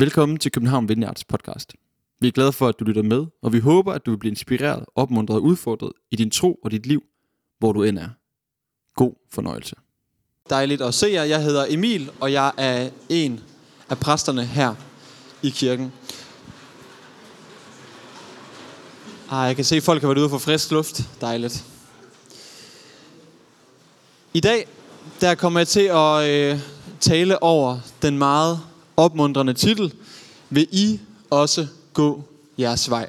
Velkommen 0.00 0.38
til 0.38 0.52
København 0.52 0.88
Vineyards 0.88 1.24
podcast. 1.24 1.72
Vi 2.20 2.28
er 2.28 2.32
glade 2.32 2.52
for, 2.52 2.68
at 2.68 2.74
du 2.80 2.84
lytter 2.84 3.02
med, 3.02 3.26
og 3.42 3.52
vi 3.52 3.58
håber, 3.58 3.92
at 3.92 4.06
du 4.06 4.10
vil 4.10 4.18
blive 4.18 4.30
inspireret, 4.30 4.84
opmuntret 4.94 5.36
og 5.36 5.42
udfordret 5.42 5.92
i 6.10 6.16
din 6.16 6.30
tro 6.30 6.54
og 6.64 6.70
dit 6.70 6.86
liv, 6.86 7.02
hvor 7.58 7.72
du 7.72 7.82
end 7.82 7.98
er. 7.98 8.08
God 8.94 9.12
fornøjelse. 9.30 9.76
Dejligt 10.50 10.82
at 10.82 10.94
se 10.94 11.06
jer. 11.12 11.22
Jeg 11.24 11.42
hedder 11.42 11.66
Emil, 11.68 12.10
og 12.20 12.32
jeg 12.32 12.52
er 12.56 12.90
en 13.08 13.40
af 13.90 13.98
præsterne 13.98 14.46
her 14.46 14.74
i 15.42 15.50
kirken. 15.50 15.92
Ah, 19.30 19.46
jeg 19.46 19.56
kan 19.56 19.64
se, 19.64 19.76
at 19.76 19.82
folk 19.82 20.00
har 20.00 20.08
været 20.08 20.18
ude 20.18 20.28
for 20.28 20.38
frisk 20.38 20.70
luft. 20.70 21.20
Dejligt. 21.20 21.64
I 24.34 24.40
dag 24.40 24.68
der 25.20 25.34
kommer 25.34 25.60
jeg 25.60 25.68
til 25.68 25.90
at 25.92 26.30
øh, 26.30 26.60
tale 27.00 27.42
over 27.42 27.78
den 28.02 28.18
meget 28.18 28.67
opmuntrende 28.98 29.54
titel, 29.54 29.92
Vil 30.50 30.68
I 30.72 31.00
også 31.30 31.66
gå 31.92 32.22
jeres 32.58 32.90
vej? 32.90 33.08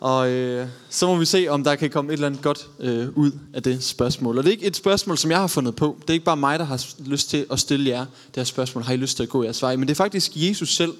Og 0.00 0.30
øh, 0.30 0.68
så 0.90 1.06
må 1.06 1.16
vi 1.16 1.24
se, 1.24 1.48
om 1.48 1.64
der 1.64 1.74
kan 1.74 1.90
komme 1.90 2.12
et 2.12 2.12
eller 2.12 2.26
andet 2.26 2.42
godt 2.42 2.68
øh, 2.80 3.08
ud 3.18 3.32
af 3.52 3.62
det 3.62 3.84
spørgsmål. 3.84 4.38
Og 4.38 4.44
det 4.44 4.50
er 4.50 4.52
ikke 4.52 4.66
et 4.66 4.76
spørgsmål, 4.76 5.18
som 5.18 5.30
jeg 5.30 5.40
har 5.40 5.46
fundet 5.46 5.76
på. 5.76 5.98
Det 6.00 6.10
er 6.10 6.14
ikke 6.14 6.24
bare 6.24 6.36
mig, 6.36 6.58
der 6.58 6.64
har 6.64 6.86
lyst 7.06 7.30
til 7.30 7.46
at 7.50 7.60
stille 7.60 7.88
jer 7.88 8.00
det 8.04 8.36
her 8.36 8.44
spørgsmål. 8.44 8.84
Har 8.84 8.92
I 8.92 8.96
lyst 8.96 9.16
til 9.16 9.22
at 9.22 9.28
gå 9.28 9.42
jeres 9.42 9.62
vej? 9.62 9.76
Men 9.76 9.88
det 9.88 9.94
er 9.94 9.96
faktisk 9.96 10.32
Jesus 10.34 10.76
selv, 10.76 10.94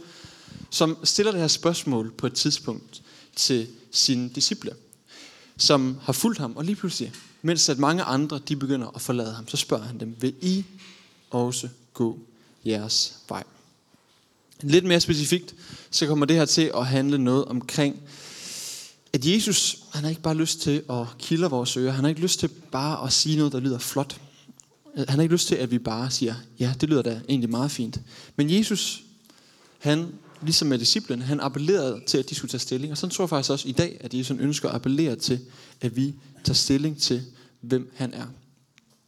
som 0.70 0.96
stiller 1.04 1.32
det 1.32 1.40
her 1.40 1.48
spørgsmål 1.48 2.12
på 2.18 2.26
et 2.26 2.32
tidspunkt 2.32 3.02
til 3.36 3.66
sine 3.90 4.28
disciple, 4.28 4.72
som 5.56 5.96
har 6.02 6.12
fulgt 6.12 6.38
ham. 6.38 6.56
Og 6.56 6.64
lige 6.64 6.76
pludselig, 6.76 7.12
mens 7.42 7.68
at 7.68 7.78
mange 7.78 8.02
andre 8.02 8.40
de 8.48 8.56
begynder 8.56 8.88
at 8.94 9.00
forlade 9.00 9.32
ham, 9.32 9.48
så 9.48 9.56
spørger 9.56 9.84
han 9.84 10.00
dem, 10.00 10.16
vil 10.20 10.34
I 10.40 10.64
også 11.30 11.68
gå 11.94 12.18
jeres 12.64 13.14
vej? 13.28 13.42
Lidt 14.62 14.84
mere 14.84 15.00
specifikt, 15.00 15.54
så 15.90 16.06
kommer 16.06 16.26
det 16.26 16.36
her 16.36 16.44
til 16.44 16.70
at 16.76 16.86
handle 16.86 17.18
noget 17.18 17.44
omkring, 17.44 18.02
at 19.12 19.26
Jesus, 19.26 19.78
han 19.92 20.02
har 20.02 20.10
ikke 20.10 20.22
bare 20.22 20.34
lyst 20.34 20.60
til 20.60 20.82
at 20.90 21.06
kilde 21.18 21.46
vores 21.46 21.76
ører. 21.76 21.92
Han 21.92 22.04
har 22.04 22.08
ikke 22.08 22.20
lyst 22.20 22.40
til 22.40 22.48
bare 22.48 23.06
at 23.06 23.12
sige 23.12 23.36
noget, 23.36 23.52
der 23.52 23.60
lyder 23.60 23.78
flot. 23.78 24.20
Han 24.96 25.08
har 25.08 25.22
ikke 25.22 25.34
lyst 25.34 25.48
til, 25.48 25.54
at 25.54 25.70
vi 25.70 25.78
bare 25.78 26.10
siger, 26.10 26.34
ja, 26.58 26.74
det 26.80 26.88
lyder 26.88 27.02
da 27.02 27.20
egentlig 27.28 27.50
meget 27.50 27.70
fint. 27.70 28.00
Men 28.36 28.50
Jesus, 28.50 29.02
han, 29.78 30.06
ligesom 30.42 30.68
med 30.68 30.78
disciplen, 30.78 31.22
han 31.22 31.40
appellerede 31.40 32.00
til, 32.06 32.18
at 32.18 32.30
de 32.30 32.34
skulle 32.34 32.50
tage 32.50 32.60
stilling. 32.60 32.92
Og 32.92 32.98
sådan 32.98 33.10
tror 33.10 33.24
jeg 33.24 33.30
faktisk 33.30 33.50
også 33.50 33.68
i 33.68 33.72
dag, 33.72 33.96
at 34.00 34.14
Jesus 34.14 34.36
ønsker 34.40 34.68
at 34.68 34.74
appellere 34.74 35.16
til, 35.16 35.40
at 35.80 35.96
vi 35.96 36.14
tager 36.44 36.54
stilling 36.54 36.98
til, 36.98 37.22
hvem 37.60 37.92
han 37.96 38.14
er. 38.14 38.26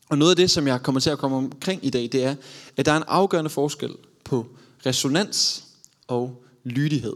Og 0.09 0.19
noget 0.19 0.31
af 0.31 0.37
det, 0.37 0.51
som 0.51 0.67
jeg 0.67 0.83
kommer 0.83 1.01
til 1.01 1.11
at 1.11 1.19
komme 1.19 1.37
omkring 1.37 1.87
i 1.87 1.91
dag, 1.91 2.09
det 2.13 2.25
er, 2.25 2.35
at 2.77 2.87
der 2.87 2.93
er 2.93 2.97
en 2.97 3.05
afgørende 3.07 3.51
forskel 3.51 3.95
på 4.25 4.47
resonans 4.87 5.65
og 6.07 6.45
lydighed. 6.65 7.13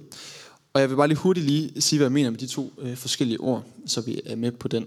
Og 0.72 0.80
jeg 0.80 0.90
vil 0.90 0.96
bare 0.96 1.08
lige 1.08 1.18
hurtigt 1.18 1.46
lige 1.46 1.80
sige, 1.80 1.98
hvad 1.98 2.06
jeg 2.06 2.12
mener 2.12 2.30
med 2.30 2.38
de 2.38 2.46
to 2.46 2.72
øh, 2.78 2.96
forskellige 2.96 3.40
ord, 3.40 3.64
så 3.86 4.00
vi 4.00 4.20
er 4.26 4.36
med 4.36 4.52
på 4.52 4.68
den. 4.68 4.86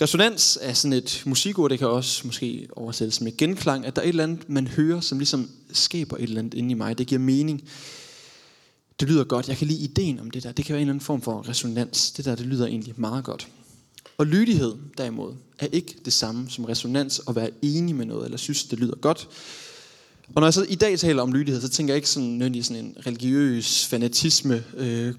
Resonans 0.00 0.58
er 0.60 0.72
sådan 0.72 0.92
et 0.92 1.22
musikord, 1.26 1.70
det 1.70 1.78
kan 1.78 1.88
også 1.88 2.26
måske 2.26 2.68
oversættes 2.76 3.20
med 3.20 3.36
genklang, 3.36 3.86
at 3.86 3.96
der 3.96 4.02
er 4.02 4.06
et 4.06 4.08
eller 4.08 4.24
andet, 4.24 4.48
man 4.48 4.66
hører, 4.66 5.00
som 5.00 5.18
ligesom 5.18 5.50
skaber 5.72 6.16
et 6.16 6.22
eller 6.22 6.38
andet 6.38 6.54
inde 6.54 6.70
i 6.70 6.74
mig. 6.74 6.98
Det 6.98 7.06
giver 7.06 7.18
mening. 7.18 7.62
Det 9.00 9.08
lyder 9.08 9.24
godt. 9.24 9.48
Jeg 9.48 9.56
kan 9.56 9.66
lide 9.66 9.78
ideen 9.78 10.20
om 10.20 10.30
det 10.30 10.42
der. 10.42 10.52
Det 10.52 10.64
kan 10.64 10.72
være 10.72 10.80
en 10.80 10.86
eller 10.86 10.92
anden 10.92 11.04
form 11.04 11.22
for 11.22 11.48
resonans. 11.48 12.12
Det 12.12 12.24
der, 12.24 12.34
det 12.34 12.46
lyder 12.46 12.66
egentlig 12.66 12.94
meget 12.96 13.24
godt. 13.24 13.48
Og 14.18 14.26
lydighed, 14.26 14.74
derimod, 14.98 15.34
er 15.58 15.66
ikke 15.72 15.96
det 16.04 16.12
samme 16.12 16.50
som 16.50 16.64
resonans 16.64 17.20
at 17.28 17.36
være 17.36 17.50
enig 17.62 17.94
med 17.94 18.06
noget, 18.06 18.24
eller 18.24 18.38
synes, 18.38 18.64
det 18.64 18.78
lyder 18.78 18.96
godt. 18.96 19.28
Og 20.34 20.40
når 20.40 20.46
jeg 20.46 20.54
så 20.54 20.66
i 20.68 20.74
dag 20.74 20.98
taler 20.98 21.22
om 21.22 21.32
lydighed, 21.32 21.60
så 21.60 21.68
tænker 21.68 21.94
jeg 21.94 21.96
ikke 21.96 22.08
sådan 22.08 22.28
nødvendigvis 22.28 22.66
sådan 22.66 22.84
en 22.84 22.96
religiøs 23.06 23.86
fanatisme, 23.86 24.64
øh, 24.76 25.14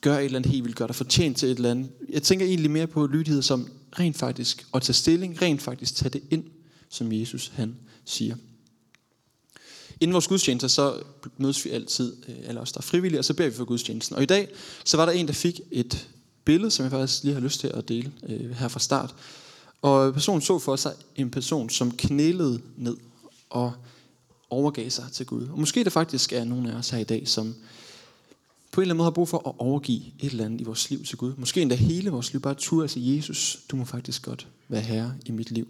gør 0.00 0.18
et 0.18 0.24
eller 0.24 0.38
andet 0.38 0.52
helt 0.52 0.64
vildt, 0.64 0.76
gør 0.76 0.86
dig 0.86 0.96
fortjent 0.96 1.36
til 1.36 1.48
et 1.48 1.56
eller 1.56 1.70
andet. 1.70 1.90
Jeg 2.08 2.22
tænker 2.22 2.46
egentlig 2.46 2.70
mere 2.70 2.86
på 2.86 3.06
lydighed 3.06 3.42
som 3.42 3.68
rent 3.98 4.16
faktisk 4.16 4.66
at 4.74 4.82
tage 4.82 4.94
stilling, 4.94 5.42
rent 5.42 5.62
faktisk 5.62 5.96
tage 5.96 6.10
det 6.10 6.22
ind, 6.30 6.44
som 6.88 7.12
Jesus 7.12 7.52
han 7.54 7.76
siger. 8.04 8.36
Inden 10.00 10.12
vores 10.12 10.28
gudstjenester, 10.28 10.68
så 10.68 10.94
mødes 11.36 11.64
vi 11.64 11.70
altid, 11.70 12.16
øh, 12.28 12.34
alle 12.44 12.60
os 12.60 12.72
der 12.72 12.78
er 12.78 12.82
frivillige, 12.82 13.18
og 13.18 13.24
så 13.24 13.34
beder 13.34 13.48
vi 13.48 13.56
for 13.56 13.64
gudstjenesten. 13.64 14.16
Og 14.16 14.22
i 14.22 14.26
dag, 14.26 14.48
så 14.84 14.96
var 14.96 15.04
der 15.06 15.12
en, 15.12 15.26
der 15.26 15.32
fik 15.32 15.60
et 15.70 16.08
billede, 16.44 16.70
som 16.70 16.82
jeg 16.82 16.90
faktisk 16.90 17.24
lige 17.24 17.34
har 17.34 17.40
lyst 17.40 17.60
til 17.60 17.68
at 17.68 17.88
dele 17.88 18.12
øh, 18.28 18.50
her 18.50 18.68
fra 18.68 18.80
start. 18.80 19.14
Og 19.82 20.12
personen 20.12 20.42
så 20.42 20.58
for 20.58 20.76
sig 20.76 20.92
en 21.16 21.30
person, 21.30 21.70
som 21.70 21.96
knælede 21.96 22.60
ned 22.76 22.96
og 23.50 23.72
overgav 24.50 24.90
sig 24.90 25.04
til 25.12 25.26
Gud. 25.26 25.48
Og 25.48 25.58
måske 25.58 25.84
det 25.84 25.92
faktisk 25.92 26.32
er 26.32 26.44
nogen 26.44 26.66
af 26.66 26.74
os 26.74 26.90
her 26.90 26.98
i 26.98 27.04
dag, 27.04 27.28
som 27.28 27.54
på 28.72 28.80
en 28.80 28.82
eller 28.82 28.94
anden 28.94 28.98
måde 28.98 29.06
har 29.06 29.10
brug 29.10 29.28
for 29.28 29.48
at 29.48 29.54
overgive 29.58 30.02
et 30.20 30.30
eller 30.30 30.44
andet 30.44 30.60
i 30.60 30.64
vores 30.64 30.90
liv 30.90 31.04
til 31.04 31.18
Gud. 31.18 31.32
Måske 31.36 31.62
endda 31.62 31.76
hele 31.76 32.10
vores 32.10 32.32
liv. 32.32 32.40
Bare 32.40 32.54
tur 32.54 32.86
til 32.86 33.14
Jesus, 33.14 33.58
du 33.70 33.76
må 33.76 33.84
faktisk 33.84 34.22
godt 34.22 34.46
være 34.68 34.80
herre 34.80 35.14
i 35.26 35.32
mit 35.32 35.50
liv. 35.50 35.68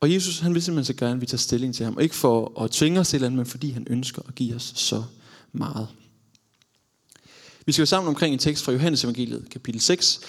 Og 0.00 0.12
Jesus, 0.12 0.38
han 0.38 0.54
vil 0.54 0.62
simpelthen 0.62 0.94
så 0.94 0.98
gerne, 0.98 1.14
at 1.14 1.20
vi 1.20 1.26
tager 1.26 1.38
stilling 1.38 1.74
til 1.74 1.84
ham. 1.84 1.96
Og 1.96 2.02
ikke 2.02 2.14
for 2.14 2.62
at 2.62 2.70
tvinge 2.70 3.00
os 3.00 3.08
til 3.08 3.24
andet, 3.24 3.32
men 3.32 3.46
fordi 3.46 3.70
han 3.70 3.86
ønsker 3.90 4.22
at 4.28 4.34
give 4.34 4.54
os 4.54 4.72
så 4.76 5.04
meget. 5.52 5.88
Vi 7.66 7.72
skal 7.72 7.82
jo 7.82 7.86
sammen 7.86 8.08
omkring 8.08 8.32
en 8.32 8.38
tekst 8.38 8.64
fra 8.64 8.72
Johannes 8.72 9.04
evangeliet, 9.04 9.46
kapitel 9.50 9.80
6. 9.80 10.20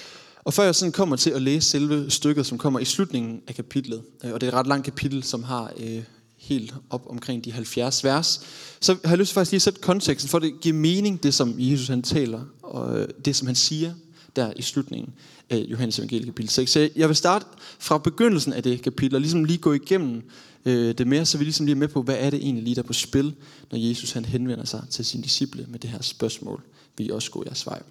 Og 0.43 0.53
før 0.53 0.63
jeg 0.63 0.75
sådan 0.75 0.91
kommer 0.91 1.15
til 1.15 1.29
at 1.29 1.41
læse 1.41 1.69
selve 1.69 2.09
stykket, 2.11 2.45
som 2.45 2.57
kommer 2.57 2.79
i 2.79 2.85
slutningen 2.85 3.41
af 3.47 3.55
kapitlet, 3.55 4.01
øh, 4.23 4.33
og 4.33 4.41
det 4.41 4.47
er 4.47 4.51
et 4.51 4.57
ret 4.57 4.67
langt 4.67 4.85
kapitel, 4.85 5.23
som 5.23 5.43
har 5.43 5.73
øh, 5.77 6.03
helt 6.39 6.73
op 6.89 7.07
omkring 7.09 7.45
de 7.45 7.51
70 7.51 8.03
vers, 8.03 8.41
så 8.79 8.97
har 9.03 9.11
jeg 9.11 9.17
lyst 9.17 9.29
til 9.29 9.33
faktisk 9.33 9.51
lige 9.51 9.57
at 9.57 9.61
sætte 9.61 9.79
konteksten, 9.79 10.29
for 10.29 10.37
at 10.37 10.41
det 10.41 10.61
giver 10.61 10.75
mening, 10.75 11.23
det 11.23 11.33
som 11.33 11.55
Jesus 11.57 11.87
han 11.87 12.01
taler, 12.01 12.41
og 12.63 12.99
øh, 12.99 13.07
det 13.25 13.35
som 13.35 13.47
han 13.47 13.55
siger 13.55 13.93
der 14.35 14.53
i 14.55 14.61
slutningen 14.61 15.13
af 15.49 15.57
Johannes 15.57 15.99
evangelie 15.99 16.25
kapitel 16.25 16.49
6. 16.49 16.71
Så 16.71 16.89
jeg 16.95 17.07
vil 17.07 17.15
starte 17.15 17.45
fra 17.79 17.97
begyndelsen 17.97 18.53
af 18.53 18.63
det 18.63 18.81
kapitel, 18.81 19.15
og 19.15 19.21
ligesom 19.21 19.43
lige 19.43 19.57
gå 19.57 19.73
igennem 19.73 20.21
øh, 20.65 20.97
det 20.97 21.07
mere, 21.07 21.25
så 21.25 21.37
vi 21.37 21.43
ligesom 21.43 21.65
lige 21.65 21.75
er 21.75 21.79
med 21.79 21.87
på, 21.87 22.01
hvad 22.01 22.15
er 22.19 22.29
det 22.29 22.39
egentlig 22.39 22.63
lige 22.63 22.75
der 22.75 22.81
på 22.81 22.93
spil, 22.93 23.35
når 23.71 23.77
Jesus 23.77 24.11
han 24.11 24.25
henvender 24.25 24.65
sig 24.65 24.83
til 24.89 25.05
sine 25.05 25.23
disciple 25.23 25.65
med 25.69 25.79
det 25.79 25.89
her 25.89 26.01
spørgsmål. 26.01 26.63
Vil 26.97 27.07
I 27.07 27.09
også 27.09 27.31
gå 27.31 27.43
jeres 27.45 27.65
vej? 27.65 27.81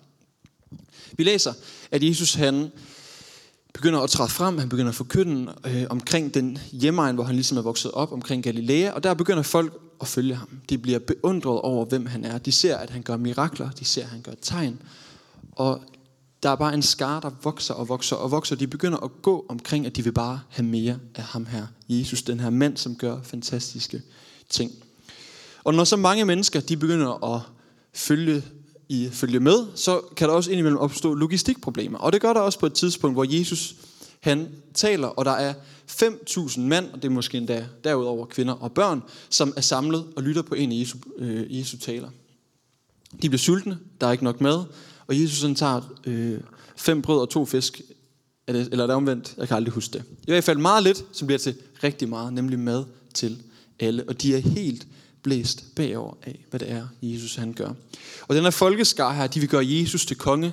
Vi 1.12 1.25
læser, 1.25 1.53
at 1.91 2.04
Jesus 2.04 2.34
han 2.34 2.70
begynder 3.78 4.00
at 4.00 4.11
træde 4.11 4.28
frem, 4.28 4.59
han 4.59 4.69
begynder 4.69 4.89
at 4.89 4.94
forkynde 4.94 5.55
øh, 5.66 5.84
omkring 5.91 6.34
den 6.34 6.59
hjemmeegn, 6.72 7.15
hvor 7.15 7.25
han 7.25 7.34
ligesom 7.34 7.59
er 7.59 7.62
vokset 7.62 7.91
op, 7.91 8.12
omkring 8.12 8.43
Galilea, 8.43 8.91
og 8.91 9.03
der 9.03 9.15
begynder 9.15 9.43
folk 9.43 9.72
at 10.00 10.06
følge 10.06 10.34
ham. 10.34 10.49
De 10.69 10.78
bliver 10.78 10.99
beundret 10.99 11.61
over, 11.61 11.84
hvem 11.84 12.06
han 12.06 12.25
er. 12.25 12.39
De 12.39 12.53
ser, 12.53 12.77
at 12.77 12.91
han 12.91 13.03
gør 13.03 13.16
mirakler, 13.16 13.71
de 13.71 13.84
ser, 13.84 14.03
at 14.03 14.09
han 14.09 14.22
gør 14.22 14.33
tegn, 14.43 14.83
og 15.53 15.81
der 16.43 16.50
er 16.50 16.56
bare 16.56 16.75
en 16.75 16.83
skare, 16.83 17.21
der 17.21 17.31
vokser 17.43 17.75
og 17.75 17.89
vokser 17.89 18.16
og 18.16 18.31
vokser. 18.31 18.56
De 18.56 18.66
begynder 18.66 18.99
at 18.99 19.11
gå 19.22 19.47
omkring, 19.49 19.87
at 19.87 19.97
de 19.97 20.05
vil 20.05 20.12
bare 20.12 20.41
have 20.49 20.66
mere 20.66 20.99
af 21.15 21.22
ham 21.22 21.47
her. 21.47 21.66
Jesus, 21.89 22.22
den 22.22 22.41
her 22.41 22.50
mand, 22.50 22.77
som 22.77 22.97
gør 22.97 23.22
fantastiske 23.22 24.03
ting. 24.49 24.72
Og 25.65 25.75
når 25.75 25.84
så 25.84 25.97
mange 25.97 26.25
mennesker, 26.25 26.60
de 26.60 26.77
begynder 26.77 27.34
at 27.34 27.41
følge 27.95 28.43
i 28.88 29.09
følger 29.12 29.41
med, 29.41 29.66
så 29.75 30.00
kan 30.16 30.28
der 30.28 30.34
også 30.34 30.50
indimellem 30.50 30.78
opstå 30.78 31.15
logistikproblemer. 31.15 31.99
Og 31.99 32.12
det 32.12 32.21
gør 32.21 32.32
der 32.32 32.41
også 32.41 32.59
på 32.59 32.66
et 32.66 32.72
tidspunkt, 32.72 33.16
hvor 33.16 33.38
Jesus 33.38 33.75
han 34.21 34.49
taler, 34.75 35.06
og 35.06 35.25
der 35.25 35.31
er 35.31 35.54
5.000 35.91 36.60
mand, 36.60 36.91
og 36.93 37.03
det 37.03 37.09
er 37.09 37.12
måske 37.12 37.38
endda 37.38 37.66
derudover 37.84 38.27
kvinder 38.27 38.54
og 38.54 38.72
børn, 38.72 39.03
som 39.31 39.53
er 39.56 39.60
samlet 39.60 40.06
og 40.16 40.22
lytter 40.22 40.43
på 40.43 40.54
en 40.54 40.72
af 40.72 40.77
Jesu, 40.77 40.98
øh, 41.19 41.59
Jesu 41.59 41.77
taler. 41.77 42.09
De 43.22 43.28
bliver 43.28 43.38
sultne, 43.38 43.78
der 44.00 44.06
er 44.06 44.12
ikke 44.12 44.25
nok 44.25 44.41
mad, 44.41 44.65
og 45.06 45.21
Jesus 45.21 45.43
han 45.43 45.54
tager 45.54 45.81
øh, 46.04 46.41
fem 46.77 47.03
brød 47.03 47.21
og 47.21 47.31
to 47.31 47.44
fisk, 47.44 47.81
eller 48.47 48.82
er 48.82 48.87
det 48.87 48.97
omvendt, 48.97 49.34
jeg 49.38 49.48
kan 49.48 49.56
aldrig 49.56 49.75
huske 49.75 49.93
det. 49.93 50.03
I 50.10 50.31
hvert 50.31 50.44
fald 50.44 50.59
meget 50.59 50.82
lidt, 50.82 51.04
som 51.12 51.27
bliver 51.27 51.38
til 51.38 51.54
rigtig 51.84 52.09
meget, 52.09 52.32
nemlig 52.32 52.59
mad 52.59 52.84
til 53.15 53.43
alle. 53.81 54.04
Og 54.09 54.22
de 54.22 54.34
er 54.34 54.38
helt 54.38 54.87
blæst 55.28 55.65
bagover 55.75 56.15
af, 56.22 56.44
hvad 56.50 56.61
det 56.61 56.71
er, 56.71 56.87
Jesus 57.03 57.34
han 57.34 57.53
gør. 57.53 57.72
Og 58.28 58.34
den 58.34 58.45
her 58.45 58.51
folkeskar 58.51 59.13
her, 59.13 59.27
de 59.27 59.41
vil 59.41 59.48
gøre 59.48 59.66
Jesus 59.66 60.07
til 60.07 60.16
konge. 60.16 60.53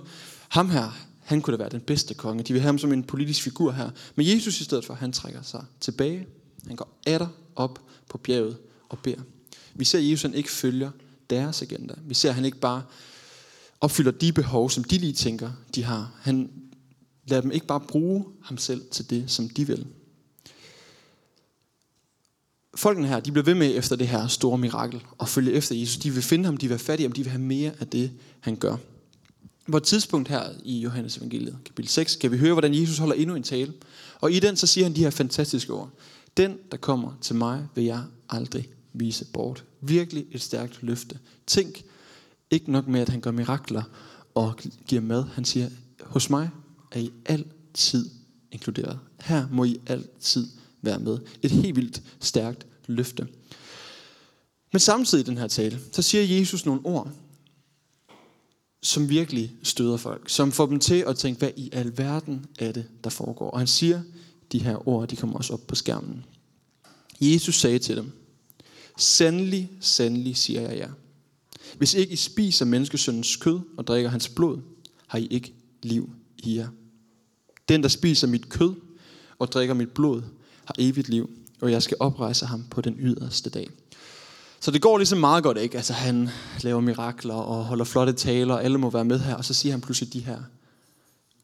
Ham 0.50 0.70
her, 0.70 0.98
han 1.20 1.42
kunne 1.42 1.58
da 1.58 1.58
være 1.58 1.70
den 1.70 1.82
bedste 1.82 2.14
konge. 2.14 2.44
De 2.44 2.54
vil 2.54 2.62
have 2.62 2.68
ham 2.68 2.78
som 2.78 2.94
en 2.94 3.04
politisk 3.04 3.42
figur 3.42 3.72
her. 3.72 3.90
Men 4.16 4.28
Jesus 4.28 4.62
i 4.62 4.64
stedet 4.64 4.86
for, 4.86 4.94
han 4.94 5.12
trækker 5.12 5.42
sig 5.42 5.64
tilbage. 5.80 6.28
Han 6.68 6.76
går 6.76 7.00
atter 7.08 7.28
op 7.56 7.80
på 8.10 8.18
bjerget 8.18 8.58
og 8.90 9.00
beder. 9.00 9.22
Vi 9.74 9.86
ser, 9.86 9.98
at 9.98 10.10
Jesus 10.10 10.22
han 10.22 10.34
ikke 10.34 10.52
følger 10.52 10.92
deres 11.30 11.62
agenda. 11.62 11.94
Vi 12.06 12.14
ser, 12.14 12.30
at 12.30 12.36
han 12.36 12.46
ikke 12.46 12.60
bare 12.60 12.84
opfylder 13.82 14.12
de 14.12 14.34
behov, 14.34 14.70
som 14.70 14.84
de 14.84 14.98
lige 14.98 15.14
tænker, 15.14 15.52
de 15.76 15.84
har. 15.84 16.12
Han 16.22 16.50
lader 17.28 17.42
dem 17.42 17.52
ikke 17.52 17.68
bare 17.68 17.80
bruge 17.80 18.26
ham 18.44 18.58
selv 18.58 18.82
til 18.92 19.10
det, 19.10 19.32
som 19.32 19.50
de 19.50 19.68
vil 19.68 19.86
folkene 22.76 23.08
her, 23.08 23.20
de 23.20 23.32
bliver 23.32 23.46
ved 23.46 23.56
med 23.56 23.76
efter 23.76 23.96
det 23.96 24.08
her 24.08 24.28
store 24.28 24.58
mirakel 24.58 25.04
og 25.18 25.30
følge 25.30 25.52
efter 25.52 25.76
Jesus. 25.76 25.98
De 25.98 26.14
vil 26.14 26.24
finde 26.24 26.46
ham, 26.46 26.58
de 26.58 26.66
vil 26.66 26.70
være 26.70 26.80
fattige, 26.80 27.10
de 27.10 27.24
vil 27.24 27.32
have 27.32 27.42
mere 27.42 27.72
af 27.80 27.88
det, 27.88 28.12
han 28.40 28.56
gør. 28.56 28.76
På 29.72 29.78
et 29.78 29.84
tidspunkt 29.84 30.30
her 30.30 30.44
i 30.64 30.80
Johannes 30.80 31.18
evangeliet, 31.18 31.58
kapitel 31.66 31.92
6, 31.92 32.16
kan 32.16 32.32
vi 32.32 32.38
høre, 32.38 32.54
hvordan 32.54 32.76
Jesus 32.76 32.98
holder 32.98 33.16
endnu 33.16 33.36
en 33.36 33.44
tale. 33.44 33.74
Og 34.22 34.32
i 34.32 34.40
den 34.40 34.56
så 34.56 34.68
siger 34.68 34.86
han 34.86 34.96
de 34.96 35.04
her 35.04 35.10
fantastiske 35.10 35.74
ord. 35.74 35.90
Den, 36.38 36.58
der 36.72 36.78
kommer 36.78 37.18
til 37.22 37.36
mig, 37.36 37.68
vil 37.76 37.84
jeg 37.84 38.02
aldrig 38.30 38.68
vise 38.94 39.26
bort. 39.26 39.64
Virkelig 39.82 40.26
et 40.32 40.42
stærkt 40.42 40.78
løfte. 40.82 41.20
Tænk 41.48 41.84
ikke 42.52 42.72
nok 42.72 42.88
med, 42.88 43.02
at 43.02 43.10
han 43.10 43.22
gør 43.22 43.32
mirakler 43.32 43.84
og 44.36 44.58
giver 44.88 45.02
mad. 45.02 45.24
Han 45.34 45.46
siger, 45.46 45.70
hos 46.02 46.30
mig 46.30 46.50
er 46.92 47.00
I 47.00 47.12
altid 47.26 48.10
inkluderet. 48.52 49.00
Her 49.20 49.48
må 49.52 49.64
I 49.64 49.78
altid 49.88 50.48
være 50.86 51.00
med. 51.00 51.20
Et 51.42 51.52
helt 51.52 51.76
vildt 51.76 52.02
stærkt 52.20 52.66
løfte. 52.88 53.28
Men 54.72 54.80
samtidig 54.80 55.28
i 55.28 55.30
den 55.30 55.38
her 55.38 55.48
tale, 55.48 55.80
så 55.92 56.02
siger 56.02 56.40
Jesus 56.40 56.66
nogle 56.66 56.82
ord, 56.84 57.12
som 58.82 59.10
virkelig 59.10 59.56
støder 59.64 59.98
folk. 59.98 60.30
Som 60.30 60.52
får 60.52 60.66
dem 60.66 60.80
til 60.80 61.04
at 61.08 61.18
tænke, 61.18 61.40
hvad 61.40 61.52
i 61.58 61.70
alverden 61.74 62.46
er 62.60 62.72
det, 62.72 62.86
der 63.04 63.10
foregår. 63.10 63.50
Og 63.50 63.60
han 63.60 63.68
siger 63.68 64.02
de 64.52 64.60
her 64.60 64.88
ord, 64.88 65.08
de 65.08 65.16
kommer 65.16 65.38
også 65.38 65.54
op 65.54 65.68
på 65.68 65.76
skærmen. 65.76 66.26
Jesus 67.22 67.56
sagde 67.56 67.80
til 67.80 67.98
dem, 67.98 68.12
Sandelig, 68.98 69.72
sandelig, 69.80 70.38
siger 70.38 70.62
jeg 70.62 70.78
jer. 70.78 70.92
Hvis 71.78 71.94
ikke 71.94 72.14
I 72.14 72.16
spiser 72.16 72.66
menneskesøndens 72.66 73.36
kød 73.36 73.60
og 73.78 73.88
drikker 73.88 74.10
hans 74.10 74.30
blod, 74.30 74.62
har 75.08 75.20
I 75.20 75.28
ikke 75.28 75.54
liv 75.84 76.10
i 76.38 76.58
jer. 76.58 76.68
Den, 77.70 77.84
der 77.84 77.90
spiser 77.90 78.28
mit 78.28 78.50
kød 78.50 78.74
og 79.40 79.52
drikker 79.52 79.74
mit 79.74 79.90
blod, 79.90 80.22
har 80.66 80.76
evigt 80.78 81.10
liv, 81.10 81.30
og 81.62 81.72
jeg 81.72 81.84
skal 81.84 81.98
oprejse 82.00 82.46
ham 82.46 82.64
på 82.64 82.82
den 82.82 82.96
yderste 83.00 83.50
dag. 83.50 83.70
Så 84.60 84.72
det 84.72 84.82
går 84.82 84.98
ligesom 84.98 85.20
meget 85.20 85.44
godt, 85.44 85.58
ikke? 85.58 85.78
Altså 85.78 85.94
han 85.94 86.30
laver 86.62 86.82
mirakler 86.82 87.34
og 87.34 87.66
holder 87.66 87.86
flotte 87.86 88.14
taler, 88.14 88.54
og 88.54 88.64
alle 88.64 88.78
må 88.78 88.90
være 88.90 89.06
med 89.06 89.20
her, 89.20 89.36
og 89.36 89.46
så 89.46 89.54
siger 89.54 89.74
han 89.74 89.82
pludselig 89.82 90.14
de 90.14 90.20
her 90.20 90.42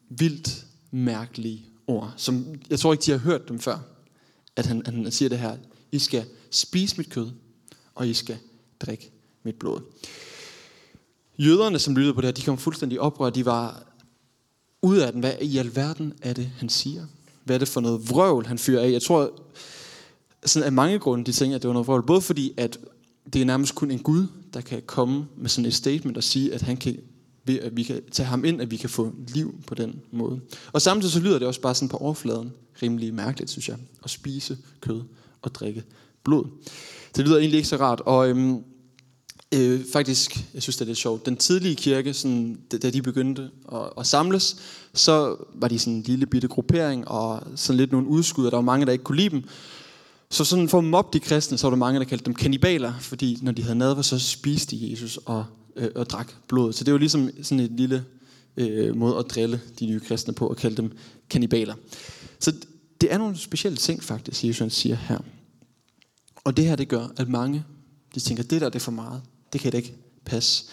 vildt 0.08 0.64
mærkelige 0.90 1.64
ord, 1.86 2.14
som 2.16 2.46
jeg 2.70 2.78
tror 2.78 2.92
ikke, 2.92 3.02
de 3.02 3.10
har 3.10 3.18
hørt 3.18 3.48
dem 3.48 3.58
før. 3.58 3.78
At 4.56 4.66
han, 4.66 4.82
han 4.86 5.12
siger 5.12 5.28
det 5.28 5.38
her, 5.38 5.56
I 5.92 5.98
skal 5.98 6.24
spise 6.50 6.96
mit 6.98 7.10
kød, 7.10 7.30
og 7.94 8.08
I 8.08 8.14
skal 8.14 8.36
drikke 8.80 9.10
mit 9.42 9.54
blod. 9.54 9.80
Jøderne, 11.38 11.78
som 11.78 11.96
lyttede 11.96 12.14
på 12.14 12.20
det 12.20 12.26
her, 12.26 12.32
de 12.32 12.42
kom 12.42 12.58
fuldstændig 12.58 13.00
oprør. 13.00 13.30
De 13.30 13.44
var 13.44 13.82
ud 14.82 14.96
af 14.96 15.12
den. 15.12 15.20
Hvad 15.20 15.34
i 15.40 15.58
alverden 15.58 16.12
er 16.22 16.32
det, 16.32 16.50
han 16.58 16.68
siger? 16.68 17.06
Hvad 17.44 17.56
er 17.56 17.58
det 17.58 17.68
for 17.68 17.80
noget 17.80 18.10
vrøvl, 18.10 18.46
han 18.46 18.58
fyrer 18.58 18.82
af? 18.82 18.90
Jeg 18.90 19.02
tror, 19.02 19.30
sådan 20.44 20.66
af 20.66 20.72
mange 20.72 20.98
grunde, 20.98 21.24
de 21.24 21.32
tænker, 21.32 21.56
at 21.56 21.62
det 21.62 21.68
var 21.68 21.72
noget 21.72 21.86
vrøvl. 21.86 22.06
Både 22.06 22.20
fordi, 22.20 22.52
at 22.56 22.78
det 23.32 23.40
er 23.40 23.44
nærmest 23.44 23.74
kun 23.74 23.90
en 23.90 23.98
Gud, 23.98 24.26
der 24.54 24.60
kan 24.60 24.82
komme 24.86 25.26
med 25.36 25.48
sådan 25.48 25.66
et 25.66 25.74
statement 25.74 26.16
og 26.16 26.24
sige, 26.24 26.54
at 26.54 26.62
han 26.62 26.76
kan, 26.76 26.96
ved 27.44 27.58
at 27.58 27.76
vi 27.76 27.82
kan 27.82 28.00
tage 28.10 28.26
ham 28.26 28.44
ind, 28.44 28.60
at 28.62 28.70
vi 28.70 28.76
kan 28.76 28.90
få 28.90 29.12
liv 29.28 29.54
på 29.66 29.74
den 29.74 30.00
måde. 30.10 30.40
Og 30.72 30.82
samtidig 30.82 31.12
så 31.12 31.20
lyder 31.20 31.38
det 31.38 31.48
også 31.48 31.60
bare 31.60 31.74
sådan 31.74 31.88
på 31.88 31.96
overfladen 31.96 32.52
rimelig 32.82 33.14
mærkeligt, 33.14 33.50
synes 33.50 33.68
jeg, 33.68 33.76
at 34.04 34.10
spise 34.10 34.58
kød 34.80 35.02
og 35.42 35.54
drikke 35.54 35.82
blod. 36.24 36.44
Det 37.16 37.24
lyder 37.24 37.38
egentlig 37.38 37.56
ikke 37.56 37.68
så 37.68 37.76
rart. 37.76 38.00
Og 38.00 38.28
øhm, 38.28 38.64
øh, 39.54 39.84
faktisk, 39.92 40.44
jeg 40.54 40.62
synes 40.62 40.76
det 40.76 40.84
er 40.84 40.86
lidt 40.86 40.98
sjovt, 40.98 41.26
den 41.26 41.36
tidlige 41.36 41.76
kirke, 41.76 42.14
sådan, 42.14 42.58
da 42.82 42.90
de 42.90 43.02
begyndte 43.02 43.50
at, 43.72 43.90
at 43.98 44.06
samles, 44.06 44.56
så 44.94 45.36
var 45.54 45.68
de 45.68 45.78
sådan 45.78 45.92
en 45.92 46.02
lille 46.02 46.26
bitte 46.26 46.48
gruppering, 46.48 47.08
og 47.08 47.42
sådan 47.56 47.76
lidt 47.76 47.92
nogle 47.92 48.06
udskud, 48.06 48.44
og 48.44 48.50
der 48.50 48.56
var 48.56 48.62
mange, 48.62 48.86
der 48.86 48.92
ikke 48.92 49.04
kunne 49.04 49.16
lide 49.16 49.30
dem. 49.30 49.44
Så 50.30 50.44
sådan 50.44 50.68
for 50.68 50.78
at 50.78 50.84
mobbe 50.84 51.18
de 51.18 51.20
kristne, 51.20 51.58
så 51.58 51.66
var 51.66 51.70
der 51.70 51.76
mange, 51.76 52.00
der 52.00 52.06
kaldte 52.06 52.24
dem 52.24 52.34
kannibaler, 52.34 52.92
fordi 53.00 53.38
når 53.42 53.52
de 53.52 53.62
havde 53.62 53.78
nadver, 53.78 54.02
så 54.02 54.18
spiste 54.18 54.76
de 54.76 54.90
Jesus 54.90 55.16
og, 55.24 55.44
øh, 55.76 55.88
og 55.94 56.10
drak 56.10 56.32
blodet. 56.48 56.74
Så 56.74 56.84
det 56.84 56.92
var 56.92 56.98
ligesom 56.98 57.30
sådan 57.42 57.64
et 57.64 57.70
lille 57.70 58.04
øh, 58.56 58.96
måde 58.96 59.16
at 59.16 59.24
drille 59.28 59.60
de 59.78 59.86
nye 59.86 60.00
kristne 60.00 60.34
på, 60.34 60.46
og 60.46 60.56
kalde 60.56 60.76
dem 60.76 60.92
kannibaler. 61.30 61.74
Så 62.38 62.52
det 63.00 63.12
er 63.12 63.18
nogle 63.18 63.38
specielle 63.38 63.76
ting 63.76 64.02
faktisk, 64.02 64.44
Jesus 64.44 64.72
siger 64.72 64.96
her. 64.96 65.18
Og 66.44 66.56
det 66.56 66.64
her, 66.64 66.76
det 66.76 66.88
gør, 66.88 67.06
at 67.16 67.28
mange, 67.28 67.64
de 68.14 68.20
tænker, 68.20 68.42
det 68.42 68.60
der 68.60 68.68
det 68.68 68.74
er 68.74 68.84
for 68.84 68.92
meget. 68.92 69.22
Det 69.52 69.60
kan 69.60 69.72
det 69.72 69.78
ikke 69.78 69.96
passe. 70.24 70.64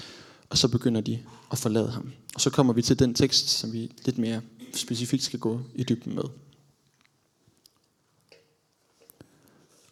Og 0.50 0.58
så 0.58 0.68
begynder 0.68 1.02
de 1.02 1.24
at 1.52 1.58
forlade 1.58 1.92
ham. 1.92 2.12
Og 2.36 2.42
så 2.42 2.50
kommer 2.50 2.74
vi 2.74 2.82
til 2.82 3.00
den 3.00 3.14
tekst, 3.14 3.50
som 3.50 3.74
vi 3.74 3.92
lidt 4.06 4.18
mere 4.18 4.42
specifikt 4.74 5.24
skal 5.24 5.40
gå 5.40 5.62
i 5.76 5.84
dybden 5.84 6.16
med. 6.16 6.24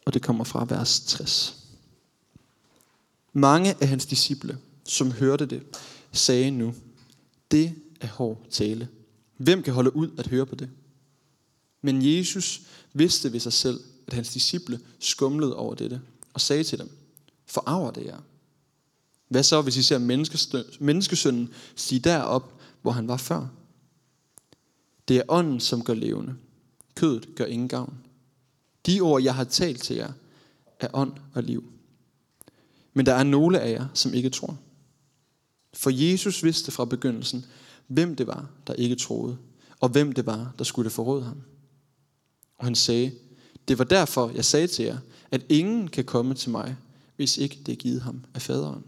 Og 0.04 0.14
det 0.14 0.22
kommer 0.22 0.44
fra 0.44 0.66
vers 0.68 1.00
60. 1.00 1.56
Mange 3.32 3.74
af 3.80 3.88
hans 3.88 4.06
disciple, 4.06 4.58
som 4.84 5.12
hørte 5.12 5.46
det, 5.46 5.62
sagde 6.12 6.50
nu, 6.50 6.74
det 7.50 7.74
er 8.00 8.06
hård 8.06 8.46
tale. 8.50 8.88
Hvem 9.36 9.62
kan 9.62 9.74
holde 9.74 9.96
ud 9.96 10.10
at 10.18 10.26
høre 10.26 10.46
på 10.46 10.54
det? 10.54 10.70
Men 11.82 12.16
Jesus 12.16 12.62
vidste 12.92 13.32
ved 13.32 13.40
sig 13.40 13.52
selv, 13.52 13.80
at 14.06 14.12
hans 14.12 14.32
disciple 14.32 14.80
skumlede 14.98 15.56
over 15.56 15.74
dette, 15.74 16.00
og 16.34 16.40
sagde 16.40 16.64
til 16.64 16.78
dem, 16.78 16.90
forarver 17.46 17.90
det 17.90 18.04
jer? 18.04 18.18
Hvad 19.28 19.42
så, 19.42 19.62
hvis 19.62 19.76
I 19.76 19.82
ser 19.82 19.98
menneskesønnen 20.80 21.48
stige 21.76 22.00
derop, 22.00 22.52
hvor 22.82 22.90
han 22.90 23.08
var 23.08 23.16
før? 23.16 23.46
Det 25.08 25.16
er 25.16 25.22
ånden, 25.28 25.60
som 25.60 25.84
gør 25.84 25.94
levende. 25.94 26.34
Kødet 26.94 27.28
gør 27.36 27.44
ingen 27.44 27.68
gavn. 27.68 27.98
De 28.86 29.00
ord, 29.00 29.22
jeg 29.22 29.34
har 29.34 29.44
talt 29.44 29.82
til 29.82 29.96
jer, 29.96 30.12
er 30.80 30.88
ånd 30.92 31.12
og 31.34 31.42
liv. 31.42 31.72
Men 32.94 33.06
der 33.06 33.14
er 33.14 33.22
nogle 33.22 33.60
af 33.60 33.72
jer, 33.72 33.86
som 33.94 34.14
ikke 34.14 34.30
tror. 34.30 34.58
For 35.74 35.90
Jesus 35.90 36.44
vidste 36.44 36.72
fra 36.72 36.84
begyndelsen, 36.84 37.44
hvem 37.86 38.16
det 38.16 38.26
var, 38.26 38.50
der 38.66 38.72
ikke 38.72 38.96
troede, 38.96 39.38
og 39.80 39.88
hvem 39.88 40.12
det 40.12 40.26
var, 40.26 40.54
der 40.58 40.64
skulle 40.64 40.90
forråde 40.90 41.24
ham. 41.24 41.42
Og 42.58 42.64
han 42.64 42.74
sagde, 42.74 43.12
det 43.68 43.78
var 43.78 43.84
derfor, 43.84 44.30
jeg 44.34 44.44
sagde 44.44 44.66
til 44.66 44.84
jer, 44.84 44.98
at 45.30 45.46
ingen 45.48 45.88
kan 45.88 46.04
komme 46.04 46.34
til 46.34 46.50
mig, 46.50 46.76
hvis 47.16 47.36
ikke 47.36 47.58
det 47.66 47.72
er 47.72 47.76
givet 47.76 48.02
ham 48.02 48.24
af 48.34 48.42
faderen. 48.42 48.84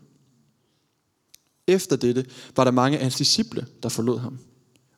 Efter 1.70 1.96
dette 1.96 2.26
var 2.56 2.64
der 2.64 2.70
mange 2.70 2.98
af 2.98 3.02
hans 3.02 3.16
disciple, 3.16 3.66
der 3.82 3.88
forlod 3.88 4.18
ham, 4.18 4.38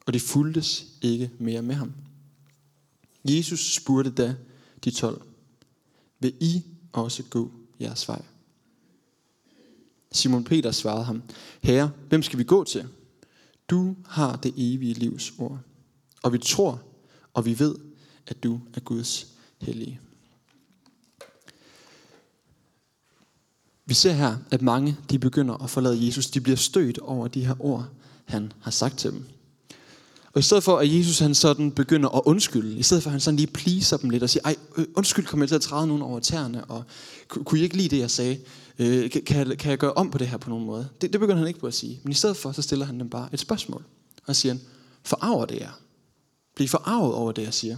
og 0.07 0.13
de 0.13 0.21
fuldtes 0.21 0.87
ikke 1.03 1.31
mere 1.39 1.63
med 1.63 1.75
ham. 1.75 1.93
Jesus 3.25 3.75
spurgte 3.75 4.11
da 4.11 4.37
de 4.85 4.91
tolv, 4.91 5.23
vil 6.21 6.35
I 6.41 6.63
også 6.93 7.23
gå 7.23 7.51
jeres 7.81 8.09
vej? 8.09 8.23
Simon 10.13 10.45
Peter 10.45 10.71
svarede 10.71 11.05
ham, 11.05 11.23
Herre, 11.63 11.91
hvem 12.09 12.23
skal 12.23 12.39
vi 12.39 12.45
gå 12.45 12.65
til? 12.65 12.89
Du 13.69 13.97
har 14.07 14.37
det 14.37 14.55
evige 14.57 14.95
livs 14.95 15.33
ord, 15.39 15.59
og 16.23 16.33
vi 16.33 16.39
tror, 16.39 16.83
og 17.35 17.45
vi 17.45 17.59
ved, 17.59 17.75
at 18.27 18.43
du 18.43 18.61
er 18.75 18.81
Guds 18.81 19.27
hellige. 19.59 20.01
Vi 23.93 23.97
ser 23.97 24.13
her, 24.13 24.37
at 24.51 24.63
mange 24.63 24.97
de 25.11 25.19
begynder 25.19 25.65
at 25.65 25.71
forlade 25.71 26.07
Jesus. 26.07 26.27
De 26.27 26.41
bliver 26.41 26.57
stødt 26.57 26.99
over 26.99 27.29
de 27.29 27.47
her 27.47 27.55
ord, 27.59 27.89
han 28.25 28.53
har 28.61 28.71
sagt 28.71 28.99
til 28.99 29.11
dem. 29.11 29.25
Og 30.33 30.39
i 30.39 30.43
stedet 30.43 30.65
for, 30.65 30.79
at 30.79 30.95
Jesus 30.95 31.19
han 31.19 31.35
sådan 31.35 31.71
begynder 31.71 32.09
at 32.09 32.23
undskylde, 32.25 32.77
i 32.79 32.83
stedet 32.83 33.03
for, 33.03 33.11
at 33.11 33.13
han 33.13 33.21
sådan 33.21 33.37
lige 33.37 33.47
pleaser 33.47 33.97
dem 33.97 34.11
lidt 34.11 34.23
og 34.23 34.31
siger, 34.31 34.43
ej, 34.45 34.57
øh, 34.77 34.87
undskyld, 34.97 35.27
kom 35.27 35.41
jeg 35.41 35.49
til 35.49 35.55
at 35.55 35.61
træde 35.61 35.87
nogen 35.87 36.03
over 36.03 36.21
tæerne, 36.21 36.65
og 36.65 36.85
kunne 37.29 37.61
I 37.61 37.63
ikke 37.63 37.77
lide 37.77 37.89
det, 37.89 37.99
jeg 37.99 38.11
sagde? 38.11 38.39
Øh, 38.79 39.11
kan, 39.11 39.49
jeg, 39.49 39.59
kan 39.59 39.71
jeg 39.71 39.79
gøre 39.79 39.93
om 39.93 40.11
på 40.11 40.19
det 40.19 40.29
her 40.29 40.37
på 40.37 40.51
nogen 40.51 40.67
måde? 40.67 40.89
Det, 41.01 41.13
det 41.13 41.21
begynder 41.21 41.39
han 41.39 41.49
ikke 41.49 41.61
på 41.61 41.67
at 41.67 41.75
sige. 41.75 42.01
Men 42.03 42.11
i 42.11 42.15
stedet 42.15 42.37
for, 42.37 42.53
så 42.53 42.63
stiller 42.63 42.87
han 42.87 43.01
dem 43.01 43.11
bare 43.11 43.29
et 43.33 43.41
spørgsmål. 43.41 43.85
Og 44.27 44.37
siger, 44.37 44.57
forarver 45.05 45.45
det 45.45 45.61
jer? 45.61 45.79
Bliv 46.55 46.69
forarvet 46.69 47.15
over 47.15 47.33
det, 47.33 47.43
jeg 47.43 47.55
siger. 47.55 47.77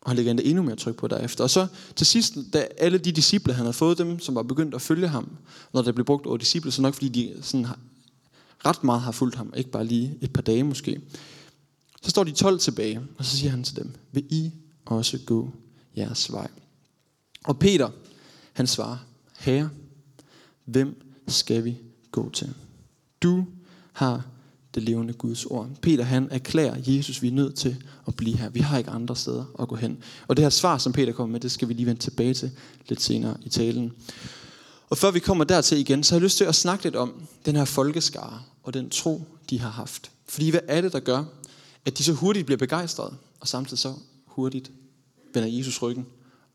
Og 0.00 0.10
han 0.10 0.16
lægger 0.16 0.30
endda 0.30 0.44
endnu 0.44 0.62
mere 0.62 0.76
tryk 0.76 0.96
på 0.96 1.08
derefter. 1.08 1.44
Og 1.44 1.50
så 1.50 1.66
til 1.96 2.06
sidst, 2.06 2.34
da 2.52 2.68
alle 2.78 2.98
de 2.98 3.12
disciple, 3.12 3.52
han 3.52 3.64
havde 3.64 3.72
fået 3.72 3.98
dem, 3.98 4.20
som 4.20 4.34
var 4.34 4.42
begyndt 4.42 4.74
at 4.74 4.82
følge 4.82 5.08
ham, 5.08 5.36
når 5.72 5.82
der 5.82 5.92
blev 5.92 6.04
brugt 6.04 6.26
over 6.26 6.36
disciple, 6.36 6.70
så 6.70 6.82
nok 6.82 6.94
fordi 6.94 7.08
de 7.08 7.42
sådan 7.42 7.66
ret 8.66 8.84
meget 8.84 9.00
har 9.00 9.12
fulgt 9.12 9.36
ham, 9.36 9.52
ikke 9.56 9.70
bare 9.70 9.84
lige 9.84 10.18
et 10.20 10.32
par 10.32 10.42
dage 10.42 10.64
måske. 10.64 11.00
Så 12.02 12.10
står 12.10 12.24
de 12.24 12.32
12 12.32 12.58
tilbage, 12.58 13.00
og 13.18 13.24
så 13.24 13.36
siger 13.36 13.50
han 13.50 13.64
til 13.64 13.76
dem, 13.76 13.94
vil 14.12 14.24
I 14.30 14.52
også 14.84 15.18
gå 15.26 15.50
jeres 15.96 16.32
vej? 16.32 16.48
Og 17.44 17.58
Peter, 17.58 17.90
han 18.52 18.66
svarer, 18.66 18.96
Herre, 19.38 19.70
hvem 20.64 21.02
skal 21.28 21.64
vi 21.64 21.76
gå 22.10 22.30
til? 22.30 22.54
Du 23.22 23.46
har 23.92 24.26
det 24.74 24.82
levende 24.82 25.12
Guds 25.12 25.44
ord. 25.44 25.68
Peter 25.82 26.04
han 26.04 26.28
erklærer 26.30 26.76
Jesus, 26.86 27.22
vi 27.22 27.28
er 27.28 27.32
nødt 27.32 27.54
til 27.54 27.76
at 28.06 28.14
blive 28.14 28.36
her. 28.36 28.48
Vi 28.48 28.60
har 28.60 28.78
ikke 28.78 28.90
andre 28.90 29.16
steder 29.16 29.44
at 29.60 29.68
gå 29.68 29.76
hen. 29.76 29.98
Og 30.28 30.36
det 30.36 30.42
her 30.42 30.50
svar, 30.50 30.78
som 30.78 30.92
Peter 30.92 31.12
kommer 31.12 31.32
med, 31.32 31.40
det 31.40 31.52
skal 31.52 31.68
vi 31.68 31.74
lige 31.74 31.86
vende 31.86 32.00
tilbage 32.00 32.34
til 32.34 32.50
lidt 32.88 33.02
senere 33.02 33.36
i 33.42 33.48
talen. 33.48 33.92
Og 34.90 34.98
før 34.98 35.10
vi 35.10 35.18
kommer 35.18 35.44
dertil 35.44 35.78
igen, 35.78 36.04
så 36.04 36.14
har 36.14 36.18
jeg 36.18 36.22
lyst 36.22 36.36
til 36.36 36.44
at 36.44 36.54
snakke 36.54 36.84
lidt 36.84 36.96
om 36.96 37.22
den 37.46 37.56
her 37.56 37.64
folkeskare 37.64 38.42
og 38.62 38.74
den 38.74 38.90
tro, 38.90 39.24
de 39.50 39.60
har 39.60 39.70
haft. 39.70 40.10
Fordi 40.28 40.50
hvad 40.50 40.60
er 40.68 40.80
det, 40.80 40.92
der 40.92 41.00
gør, 41.00 41.24
at 41.84 41.98
de 41.98 42.04
så 42.04 42.12
hurtigt 42.12 42.46
bliver 42.46 42.58
begejstrede, 42.58 43.14
og 43.40 43.48
samtidig 43.48 43.78
så 43.78 43.94
hurtigt 44.26 44.70
vender 45.34 45.48
Jesus 45.48 45.82
ryggen 45.82 46.06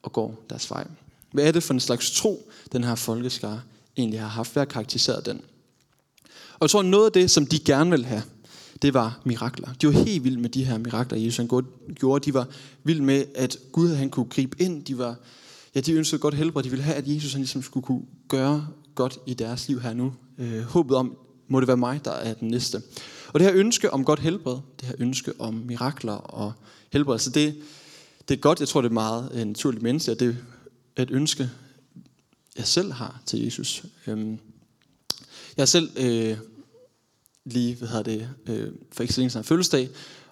og 0.03 0.13
går 0.13 0.45
deres 0.49 0.71
vej? 0.71 0.87
Hvad 1.31 1.47
er 1.47 1.51
det 1.51 1.63
for 1.63 1.73
en 1.73 1.79
slags 1.79 2.11
tro, 2.11 2.51
den 2.71 2.83
her 2.83 2.95
folkeskare 2.95 3.61
egentlig 3.97 4.19
har 4.19 4.27
haft? 4.27 4.53
Hvad 4.53 4.61
har 4.61 4.65
karakteriseret 4.65 5.25
den? 5.25 5.41
Og 6.59 6.61
jeg 6.61 6.69
tror, 6.69 6.81
noget 6.81 7.05
af 7.05 7.11
det, 7.11 7.31
som 7.31 7.45
de 7.45 7.59
gerne 7.59 7.89
vil 7.89 8.05
have, 8.05 8.23
det 8.81 8.93
var 8.93 9.21
mirakler. 9.25 9.73
De 9.81 9.87
var 9.87 9.93
helt 9.93 10.23
vilde 10.23 10.39
med 10.39 10.49
de 10.49 10.63
her 10.63 10.77
mirakler, 10.77 11.19
Jesus 11.19 11.37
han 11.37 11.47
gjorde. 11.95 12.25
De 12.25 12.33
var 12.33 12.47
vilde 12.83 13.03
med, 13.03 13.25
at 13.35 13.57
Gud 13.71 13.89
han 13.89 14.09
kunne 14.09 14.25
gribe 14.25 14.61
ind. 14.61 14.85
De 14.85 14.97
var 14.97 15.15
ja, 15.75 15.79
de 15.79 15.93
ønskede 15.93 16.21
godt 16.21 16.33
helbred. 16.33 16.63
De 16.63 16.69
ville 16.69 16.83
have, 16.83 16.97
at 16.97 17.07
Jesus 17.07 17.31
han 17.31 17.41
ligesom 17.41 17.61
skulle 17.61 17.85
kunne 17.85 18.01
gøre 18.27 18.67
godt 18.95 19.19
i 19.25 19.33
deres 19.33 19.67
liv 19.67 19.81
her 19.81 19.93
nu. 19.93 20.13
Øh, 20.37 20.61
håbet 20.61 20.97
om, 20.97 21.17
må 21.47 21.59
det 21.59 21.67
være 21.67 21.77
mig, 21.77 22.05
der 22.05 22.11
er 22.11 22.33
den 22.33 22.47
næste. 22.47 22.81
Og 23.33 23.39
det 23.39 23.47
her 23.47 23.55
ønske 23.55 23.93
om 23.93 24.05
godt 24.05 24.19
helbred, 24.19 24.57
det 24.79 24.87
her 24.87 24.95
ønske 24.99 25.33
om 25.39 25.53
mirakler 25.53 26.13
og 26.13 26.53
helbred, 26.91 27.19
så 27.19 27.29
det, 27.29 27.55
det 28.27 28.37
er 28.37 28.39
godt, 28.39 28.59
jeg 28.59 28.67
tror, 28.67 28.81
det 28.81 28.89
er 28.89 28.93
meget 28.93 29.31
øh, 29.33 29.45
naturligt 29.45 29.83
menneske, 29.83 30.11
at 30.11 30.19
det 30.19 30.37
er 30.95 31.03
et 31.03 31.11
ønske, 31.11 31.49
jeg 32.57 32.67
selv 32.67 32.91
har 32.91 33.21
til 33.25 33.43
Jesus. 33.43 33.83
Øhm, 34.07 34.39
jeg 35.57 35.67
selv 35.67 35.89
øh, 35.97 36.37
lige, 37.45 37.75
hvad 37.75 37.87
hedder 37.87 38.03
det, 38.03 38.29
øh, 38.49 38.71
for 38.91 39.03
ikke 39.03 39.13
så 39.13 39.21
længe 39.21 39.29
siden 39.29 39.43
fødselsdag, 39.43 39.89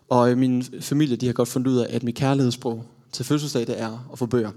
og 0.09 0.31
øh, 0.31 0.37
min 0.37 0.65
familie, 0.79 1.15
de 1.15 1.25
har 1.25 1.33
godt 1.33 1.49
fundet 1.49 1.71
ud 1.71 1.77
af, 1.77 1.95
at 1.95 2.03
mit 2.03 2.15
kærlighedssprog 2.15 2.85
til 3.11 3.25
fødselsdag, 3.25 3.67
det 3.67 3.81
er 3.81 4.09
at 4.13 4.19
få 4.19 4.25
bøger. 4.25 4.51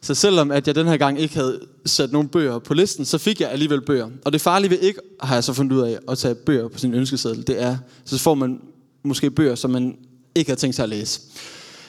Så 0.00 0.14
selvom 0.14 0.50
at 0.50 0.66
jeg 0.66 0.74
den 0.74 0.86
her 0.86 0.96
gang 0.96 1.20
ikke 1.20 1.34
havde 1.34 1.60
sat 1.86 2.12
nogen 2.12 2.28
bøger 2.28 2.58
på 2.58 2.74
listen, 2.74 3.04
så 3.04 3.18
fik 3.18 3.40
jeg 3.40 3.50
alligevel 3.50 3.80
bøger. 3.80 4.10
Og 4.24 4.32
det 4.32 4.40
farlige 4.40 4.70
ved 4.70 4.78
ikke, 4.78 5.00
har 5.20 5.34
jeg 5.34 5.44
så 5.44 5.52
fundet 5.52 5.76
ud 5.76 5.80
af, 5.80 5.98
at 6.08 6.18
tage 6.18 6.34
bøger 6.34 6.68
på 6.68 6.78
sin 6.78 6.94
ønskeseddel, 6.94 7.46
det 7.46 7.62
er, 7.62 7.76
så 8.04 8.18
får 8.18 8.34
man 8.34 8.60
måske 9.02 9.30
bøger, 9.30 9.54
som 9.54 9.70
man 9.70 9.96
ikke 10.34 10.50
har 10.50 10.56
tænkt 10.56 10.76
sig 10.76 10.82
at 10.82 10.88
læse. 10.88 11.20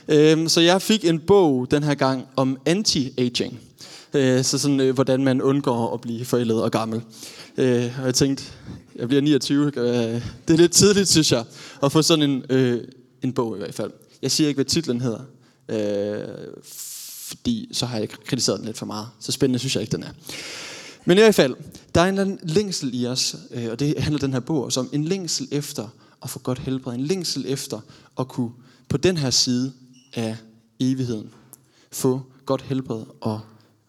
Øhm, 0.08 0.50
så 0.50 0.62
jeg 0.62 0.82
fik 0.82 1.05
en 1.05 1.20
bog 1.20 1.72
den 1.72 1.84
her 1.84 1.93
gang 1.93 2.25
om 2.36 2.58
anti-aging. 2.70 3.53
Øh, 4.13 4.43
så 4.43 4.57
sådan, 4.57 4.79
øh, 4.79 4.93
hvordan 4.93 5.23
man 5.23 5.41
undgår 5.41 5.93
at 5.93 6.01
blive 6.01 6.25
forældet 6.25 6.63
og 6.63 6.71
gammel. 6.71 7.01
Øh, 7.57 7.99
og 7.99 8.05
jeg 8.05 8.15
tænkte, 8.15 8.43
jeg 8.95 9.07
bliver 9.07 9.21
29, 9.21 9.65
øh, 9.65 9.83
det 10.47 10.53
er 10.53 10.57
lidt 10.57 10.71
tidligt, 10.71 11.09
synes 11.09 11.31
jeg, 11.31 11.43
at 11.83 11.91
få 11.91 12.01
sådan 12.01 12.29
en, 12.29 12.43
øh, 12.49 12.83
en 13.21 13.33
bog 13.33 13.55
i 13.55 13.59
hvert 13.59 13.73
fald. 13.73 13.91
Jeg 14.21 14.31
siger 14.31 14.47
ikke, 14.47 14.57
hvad 14.57 14.65
titlen 14.65 15.01
hedder, 15.01 15.19
øh, 15.69 16.27
fordi 17.27 17.69
så 17.71 17.85
har 17.85 17.97
jeg 17.97 18.09
kritiseret 18.09 18.59
den 18.59 18.65
lidt 18.65 18.77
for 18.77 18.85
meget. 18.85 19.07
Så 19.19 19.31
spændende 19.31 19.59
synes 19.59 19.75
jeg 19.75 19.81
ikke, 19.81 19.91
den 19.91 20.03
er. 20.03 20.11
Men 21.05 21.17
i 21.17 21.21
hvert 21.21 21.35
fald, 21.35 21.55
der 21.95 22.01
er 22.01 22.05
en 22.05 22.09
eller 22.09 22.21
anden 22.21 22.39
længsel 22.43 23.01
i 23.01 23.05
os, 23.05 23.35
og 23.71 23.79
det 23.79 23.97
handler 23.97 24.19
den 24.19 24.33
her 24.33 24.39
bog 24.39 24.71
om, 24.77 24.89
en 24.91 25.03
længsel 25.03 25.47
efter 25.51 25.87
at 26.23 26.29
få 26.29 26.39
godt 26.39 26.59
helbred, 26.59 26.93
en 26.93 27.01
længsel 27.01 27.45
efter 27.47 27.79
at 28.19 28.27
kunne 28.27 28.51
på 28.89 28.97
den 28.97 29.17
her 29.17 29.29
side 29.29 29.73
af 30.13 30.37
evigheden 30.79 31.29
få 31.91 32.21
godt 32.45 32.61
helbred 32.61 33.03
og 33.21 33.41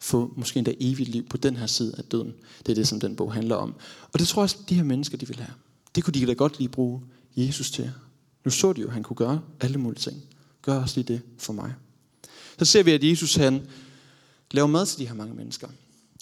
få 0.04 0.32
måske 0.37 0.58
endda 0.58 0.75
evigt 0.80 1.08
liv 1.08 1.28
på 1.28 1.37
den 1.37 1.56
her 1.56 1.66
side 1.66 1.94
af 1.99 2.04
døden. 2.04 2.34
Det 2.66 2.73
er 2.73 2.75
det, 2.75 2.88
som 2.88 3.00
den 3.00 3.16
bog 3.16 3.32
handler 3.32 3.54
om. 3.56 3.75
Og 4.12 4.18
det 4.18 4.28
tror 4.28 4.42
jeg 4.42 4.44
også, 4.44 4.56
de 4.68 4.75
her 4.75 4.82
mennesker, 4.82 5.18
de 5.18 5.26
vil 5.26 5.37
have. 5.37 5.54
Det 5.94 6.04
kunne 6.04 6.14
de 6.14 6.26
da 6.26 6.32
godt 6.32 6.58
lige 6.58 6.68
bruge 6.68 7.00
Jesus 7.37 7.70
til. 7.70 7.92
Nu 8.44 8.50
så 8.50 8.73
de 8.73 8.80
jo, 8.80 8.87
at 8.87 8.92
han 8.92 9.02
kunne 9.02 9.16
gøre 9.16 9.40
alle 9.61 9.78
mulige 9.78 10.00
ting. 10.00 10.23
Gør 10.62 10.80
også 10.80 11.00
lige 11.00 11.12
det 11.12 11.20
for 11.38 11.52
mig. 11.52 11.75
Så 12.58 12.64
ser 12.64 12.82
vi, 12.82 12.90
at 12.90 13.04
Jesus 13.04 13.34
han 13.34 13.66
laver 14.50 14.66
mad 14.66 14.87
til 14.87 14.99
de 14.99 15.06
her 15.06 15.14
mange 15.14 15.34
mennesker. 15.34 15.68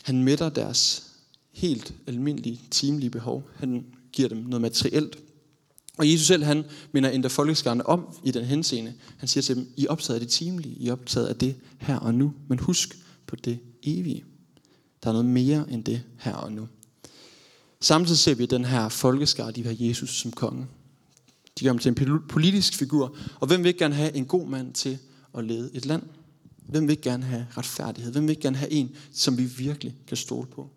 Han 0.02 0.22
mætter 0.22 0.48
deres 0.48 1.10
helt 1.52 1.94
almindelige, 2.06 2.60
timelige 2.70 3.10
behov. 3.10 3.48
Han 3.56 3.84
giver 4.12 4.28
dem 4.28 4.38
noget 4.38 4.60
materielt. 4.60 5.18
Og 5.98 6.12
Jesus 6.12 6.26
selv, 6.26 6.44
han 6.44 6.64
minder 6.92 7.10
endda 7.10 7.28
folkeskarne 7.28 7.86
om 7.86 8.06
i 8.24 8.30
den 8.30 8.44
henseende. 8.44 8.94
Han 9.16 9.28
siger 9.28 9.42
til 9.42 9.56
dem, 9.56 9.72
I 9.76 9.84
er 9.84 9.90
optaget 9.90 10.14
af 10.14 10.20
det 10.20 10.30
timelige, 10.30 10.74
I 10.74 10.88
er 10.88 10.92
optaget 10.92 11.26
af 11.26 11.36
det 11.36 11.54
her 11.78 11.96
og 11.96 12.14
nu. 12.14 12.34
Men 12.48 12.58
husk 12.58 12.98
på 13.26 13.36
det 13.36 13.58
evige. 13.82 14.24
Der 15.02 15.08
er 15.08 15.12
noget 15.12 15.26
mere 15.26 15.70
end 15.70 15.84
det 15.84 16.02
her 16.18 16.34
og 16.34 16.52
nu. 16.52 16.68
Samtidig 17.80 18.18
ser 18.18 18.34
vi 18.34 18.46
den 18.46 18.64
her 18.64 18.88
folkeskar, 18.88 19.50
de 19.50 19.64
har 19.64 19.76
Jesus 19.78 20.20
som 20.20 20.32
konge. 20.32 20.66
De 21.58 21.64
gør 21.64 21.70
ham 21.70 21.78
til 21.78 21.88
en 21.88 22.20
politisk 22.28 22.74
figur. 22.74 23.16
Og 23.40 23.46
hvem 23.46 23.60
vil 23.60 23.68
ikke 23.68 23.78
gerne 23.78 23.94
have 23.94 24.16
en 24.16 24.24
god 24.24 24.48
mand 24.48 24.72
til 24.72 24.98
at 25.38 25.44
lede 25.44 25.70
et 25.74 25.86
land? 25.86 26.02
Hvem 26.68 26.82
vil 26.86 26.90
ikke 26.90 27.02
gerne 27.02 27.24
have 27.24 27.46
retfærdighed? 27.56 28.12
Hvem 28.12 28.22
vil 28.22 28.30
ikke 28.30 28.42
gerne 28.42 28.56
have 28.56 28.70
en, 28.70 28.96
som 29.12 29.38
vi 29.38 29.44
virkelig 29.44 29.96
kan 30.06 30.16
stole 30.16 30.46
på? 30.46 30.70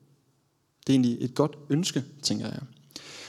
Det 0.88 0.94
er 0.94 0.96
egentlig 0.96 1.18
et 1.22 1.36
godt 1.36 1.58
ønske, 1.70 2.04
tænker 2.24 2.46
jeg. 2.46 2.62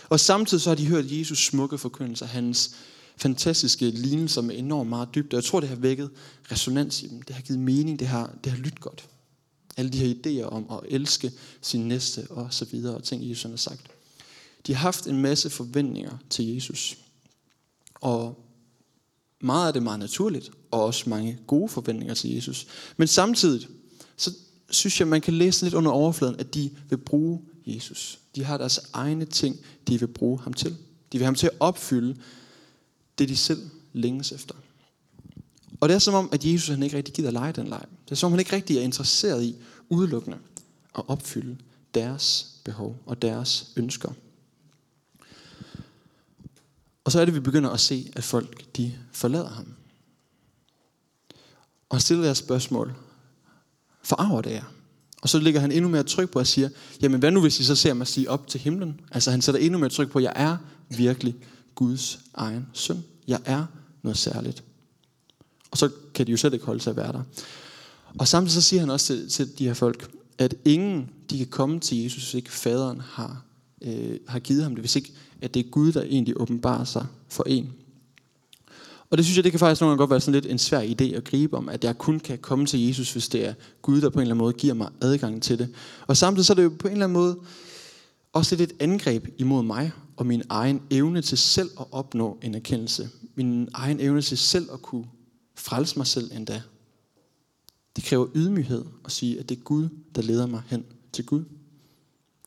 Og 0.08 0.20
samtidig 0.20 0.62
så 0.62 0.70
har 0.70 0.74
de 0.74 0.86
hørt 0.86 1.12
Jesus 1.12 1.46
smukke 1.46 1.78
forkyndelser, 1.78 2.26
hans 2.26 2.76
fantastiske 3.16 3.90
lignelser 3.90 4.42
med 4.42 4.58
enormt 4.58 4.88
meget 4.88 5.14
dybde. 5.14 5.36
Jeg 5.36 5.44
tror, 5.44 5.60
det 5.60 5.68
har 5.68 5.76
vækket 5.76 6.10
resonans 6.52 7.02
i 7.02 7.08
dem. 7.08 7.22
Det 7.22 7.34
har 7.34 7.42
givet 7.42 7.60
mening. 7.60 7.98
Det 7.98 8.08
har, 8.08 8.34
det 8.44 8.52
har 8.52 8.58
lyttet 8.58 8.80
godt. 8.80 9.08
Alle 9.76 9.90
de 9.90 9.98
her 9.98 10.14
idéer 10.14 10.44
om 10.44 10.66
at 10.70 10.80
elske 10.92 11.32
sin 11.60 11.88
næste 11.88 12.26
og 12.30 12.54
så 12.54 12.64
videre, 12.64 12.94
og 12.94 13.04
ting 13.04 13.28
Jesus 13.30 13.50
har 13.50 13.56
sagt. 13.56 13.80
De 14.66 14.74
har 14.74 14.80
haft 14.80 15.06
en 15.06 15.22
masse 15.22 15.50
forventninger 15.50 16.18
til 16.30 16.54
Jesus. 16.54 16.98
Og 17.94 18.46
meget 19.40 19.66
af 19.66 19.72
det 19.72 19.80
er 19.80 19.84
meget 19.84 19.98
naturligt, 19.98 20.50
og 20.70 20.84
også 20.84 21.10
mange 21.10 21.38
gode 21.46 21.68
forventninger 21.68 22.14
til 22.14 22.34
Jesus. 22.34 22.66
Men 22.96 23.08
samtidig, 23.08 23.68
så 24.16 24.32
synes 24.70 25.00
jeg, 25.00 25.08
man 25.08 25.20
kan 25.20 25.34
læse 25.34 25.64
lidt 25.64 25.74
under 25.74 25.90
overfladen, 25.90 26.40
at 26.40 26.54
de 26.54 26.70
vil 26.88 26.98
bruge 26.98 27.42
Jesus. 27.66 28.18
De 28.34 28.44
har 28.44 28.58
deres 28.58 28.80
egne 28.92 29.24
ting, 29.24 29.56
de 29.88 30.00
vil 30.00 30.06
bruge 30.06 30.40
ham 30.40 30.52
til. 30.52 30.70
De 30.70 30.78
vil 31.12 31.20
have 31.20 31.26
ham 31.26 31.34
til 31.34 31.46
at 31.46 31.56
opfylde 31.60 32.16
det, 33.18 33.28
de 33.28 33.36
selv 33.36 33.70
længes 33.92 34.32
efter. 34.32 34.54
Og 35.80 35.88
det 35.88 35.94
er 35.94 35.98
som 35.98 36.14
om, 36.14 36.28
at 36.32 36.44
Jesus 36.44 36.68
han 36.68 36.82
ikke 36.82 36.96
rigtig 36.96 37.14
gider 37.14 37.30
lege 37.30 37.52
den 37.52 37.68
leg. 37.68 37.84
Det 38.04 38.10
er 38.10 38.16
som 38.16 38.26
om, 38.26 38.32
han 38.32 38.40
ikke 38.40 38.56
rigtig 38.56 38.76
er 38.76 38.82
interesseret 38.82 39.44
i 39.44 39.56
udelukkende 39.88 40.38
at 40.98 41.04
opfylde 41.08 41.56
deres 41.94 42.46
behov 42.64 42.96
og 43.06 43.22
deres 43.22 43.72
ønsker. 43.76 44.12
Og 47.04 47.12
så 47.12 47.20
er 47.20 47.24
det, 47.24 47.34
vi 47.34 47.40
begynder 47.40 47.70
at 47.70 47.80
se, 47.80 48.12
at 48.16 48.24
folk 48.24 48.76
de 48.76 48.94
forlader 49.12 49.48
ham. 49.48 49.74
Og 51.88 51.96
han 51.96 52.00
stiller 52.00 52.24
deres 52.24 52.38
spørgsmål. 52.38 52.94
Forarver 54.02 54.42
det 54.42 54.50
jer? 54.50 54.64
Og 55.22 55.28
så 55.28 55.38
ligger 55.38 55.60
han 55.60 55.72
endnu 55.72 55.88
mere 55.88 56.02
tryk 56.02 56.30
på 56.30 56.38
at 56.38 56.46
sige, 56.46 56.70
jamen 57.02 57.20
hvad 57.20 57.30
nu 57.30 57.40
hvis 57.40 57.60
I 57.60 57.64
så 57.64 57.76
ser 57.76 57.94
mig 57.94 58.06
sige 58.06 58.30
op 58.30 58.48
til 58.48 58.60
himlen? 58.60 59.00
Altså 59.12 59.30
han 59.30 59.42
sætter 59.42 59.60
endnu 59.60 59.78
mere 59.78 59.90
tryk 59.90 60.10
på, 60.10 60.18
at 60.18 60.24
jeg 60.24 60.32
er 60.36 60.56
virkelig 60.88 61.36
Guds 61.74 62.18
egen 62.34 62.66
søn. 62.72 63.04
Jeg 63.28 63.40
er 63.44 63.66
noget 64.02 64.18
særligt. 64.18 64.64
Og 65.76 65.78
så 65.78 65.90
kan 66.14 66.26
de 66.26 66.30
jo 66.30 66.36
selv 66.36 66.54
ikke 66.54 66.66
holde 66.66 66.80
sig 66.80 66.90
at 66.90 66.96
være 66.96 67.12
der. 67.12 67.22
Og 68.18 68.28
samtidig 68.28 68.52
så 68.52 68.62
siger 68.62 68.80
han 68.80 68.90
også 68.90 69.06
til, 69.06 69.28
til 69.28 69.58
de 69.58 69.66
her 69.66 69.74
folk, 69.74 70.10
at 70.38 70.54
ingen 70.64 71.10
de 71.30 71.38
kan 71.38 71.46
komme 71.46 71.80
til 71.80 72.02
Jesus, 72.02 72.22
hvis 72.22 72.34
ikke 72.34 72.52
faderen 72.52 73.00
har, 73.00 73.44
øh, 73.82 74.18
har 74.28 74.38
givet 74.38 74.62
ham 74.62 74.74
det. 74.74 74.82
Hvis 74.82 74.96
ikke 74.96 75.12
at 75.40 75.54
det 75.54 75.66
er 75.66 75.70
Gud, 75.70 75.92
der 75.92 76.02
egentlig 76.02 76.40
åbenbarer 76.40 76.84
sig 76.84 77.06
for 77.28 77.44
en. 77.46 77.72
Og 79.10 79.18
det 79.18 79.24
synes 79.24 79.36
jeg, 79.36 79.44
det 79.44 79.52
kan 79.52 79.58
faktisk 79.58 79.80
nogle 79.80 79.90
gange 79.90 79.98
godt 79.98 80.10
være 80.10 80.20
sådan 80.20 80.34
lidt 80.34 80.52
en 80.52 80.58
svær 80.58 80.82
idé 80.82 81.16
at 81.16 81.24
gribe 81.24 81.56
om, 81.56 81.68
at 81.68 81.84
jeg 81.84 81.98
kun 81.98 82.20
kan 82.20 82.38
komme 82.38 82.66
til 82.66 82.86
Jesus, 82.86 83.12
hvis 83.12 83.28
det 83.28 83.46
er 83.46 83.54
Gud, 83.82 84.00
der 84.00 84.10
på 84.10 84.18
en 84.18 84.20
eller 84.20 84.34
anden 84.34 84.44
måde 84.44 84.52
giver 84.52 84.74
mig 84.74 84.88
adgang 85.00 85.42
til 85.42 85.58
det. 85.58 85.68
Og 86.06 86.16
samtidig 86.16 86.46
så 86.46 86.52
er 86.52 86.54
det 86.54 86.64
jo 86.64 86.72
på 86.78 86.88
en 86.88 86.92
eller 86.92 87.06
anden 87.06 87.18
måde 87.20 87.38
også 88.32 88.56
lidt 88.56 88.72
et 88.72 88.76
angreb 88.80 89.28
imod 89.38 89.62
mig 89.62 89.92
og 90.16 90.26
min 90.26 90.42
egen 90.48 90.82
evne 90.90 91.22
til 91.22 91.38
selv 91.38 91.70
at 91.80 91.86
opnå 91.92 92.38
en 92.42 92.54
erkendelse. 92.54 93.08
Min 93.34 93.68
egen 93.74 94.00
evne 94.00 94.22
til 94.22 94.38
selv 94.38 94.68
at 94.72 94.82
kunne 94.82 95.04
frelse 95.56 95.98
mig 95.98 96.06
selv 96.06 96.30
endda. 96.32 96.62
Det 97.96 98.04
kræver 98.04 98.26
ydmyghed 98.34 98.84
at 99.04 99.12
sige, 99.12 99.40
at 99.40 99.48
det 99.48 99.58
er 99.58 99.62
Gud, 99.62 99.88
der 100.14 100.22
leder 100.22 100.46
mig 100.46 100.62
hen 100.66 100.84
til 101.12 101.26
Gud. 101.26 101.44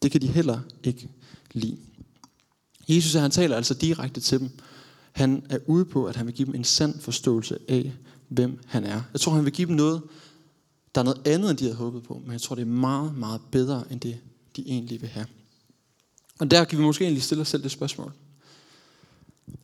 Det 0.01 0.11
kan 0.11 0.21
de 0.21 0.27
heller 0.27 0.59
ikke 0.83 1.09
lide. 1.53 1.77
Jesus 2.89 3.13
han 3.13 3.31
taler 3.31 3.55
altså 3.55 3.73
direkte 3.73 4.21
til 4.21 4.39
dem. 4.39 4.49
Han 5.11 5.45
er 5.49 5.57
ude 5.65 5.85
på, 5.85 6.05
at 6.05 6.15
han 6.15 6.25
vil 6.25 6.35
give 6.35 6.45
dem 6.45 6.55
en 6.55 6.63
sand 6.63 6.99
forståelse 6.99 7.57
af, 7.67 7.93
hvem 8.27 8.59
han 8.67 8.83
er. 8.83 9.01
Jeg 9.13 9.21
tror, 9.21 9.33
han 9.33 9.45
vil 9.45 9.53
give 9.53 9.67
dem 9.67 9.75
noget, 9.75 10.01
der 10.95 11.01
er 11.01 11.05
noget 11.05 11.27
andet, 11.27 11.49
end 11.49 11.57
de 11.57 11.63
havde 11.63 11.75
håbet 11.75 12.03
på. 12.03 12.21
Men 12.23 12.31
jeg 12.31 12.41
tror, 12.41 12.55
det 12.55 12.61
er 12.61 12.65
meget, 12.65 13.17
meget 13.17 13.41
bedre, 13.51 13.83
end 13.91 13.99
det, 13.99 14.19
de 14.55 14.61
egentlig 14.67 15.01
vil 15.01 15.09
have. 15.09 15.25
Og 16.39 16.51
der 16.51 16.63
kan 16.63 16.77
vi 16.77 16.83
måske 16.83 17.03
egentlig 17.03 17.23
stille 17.23 17.41
os 17.41 17.47
selv 17.47 17.63
det 17.63 17.71
spørgsmål. 17.71 18.13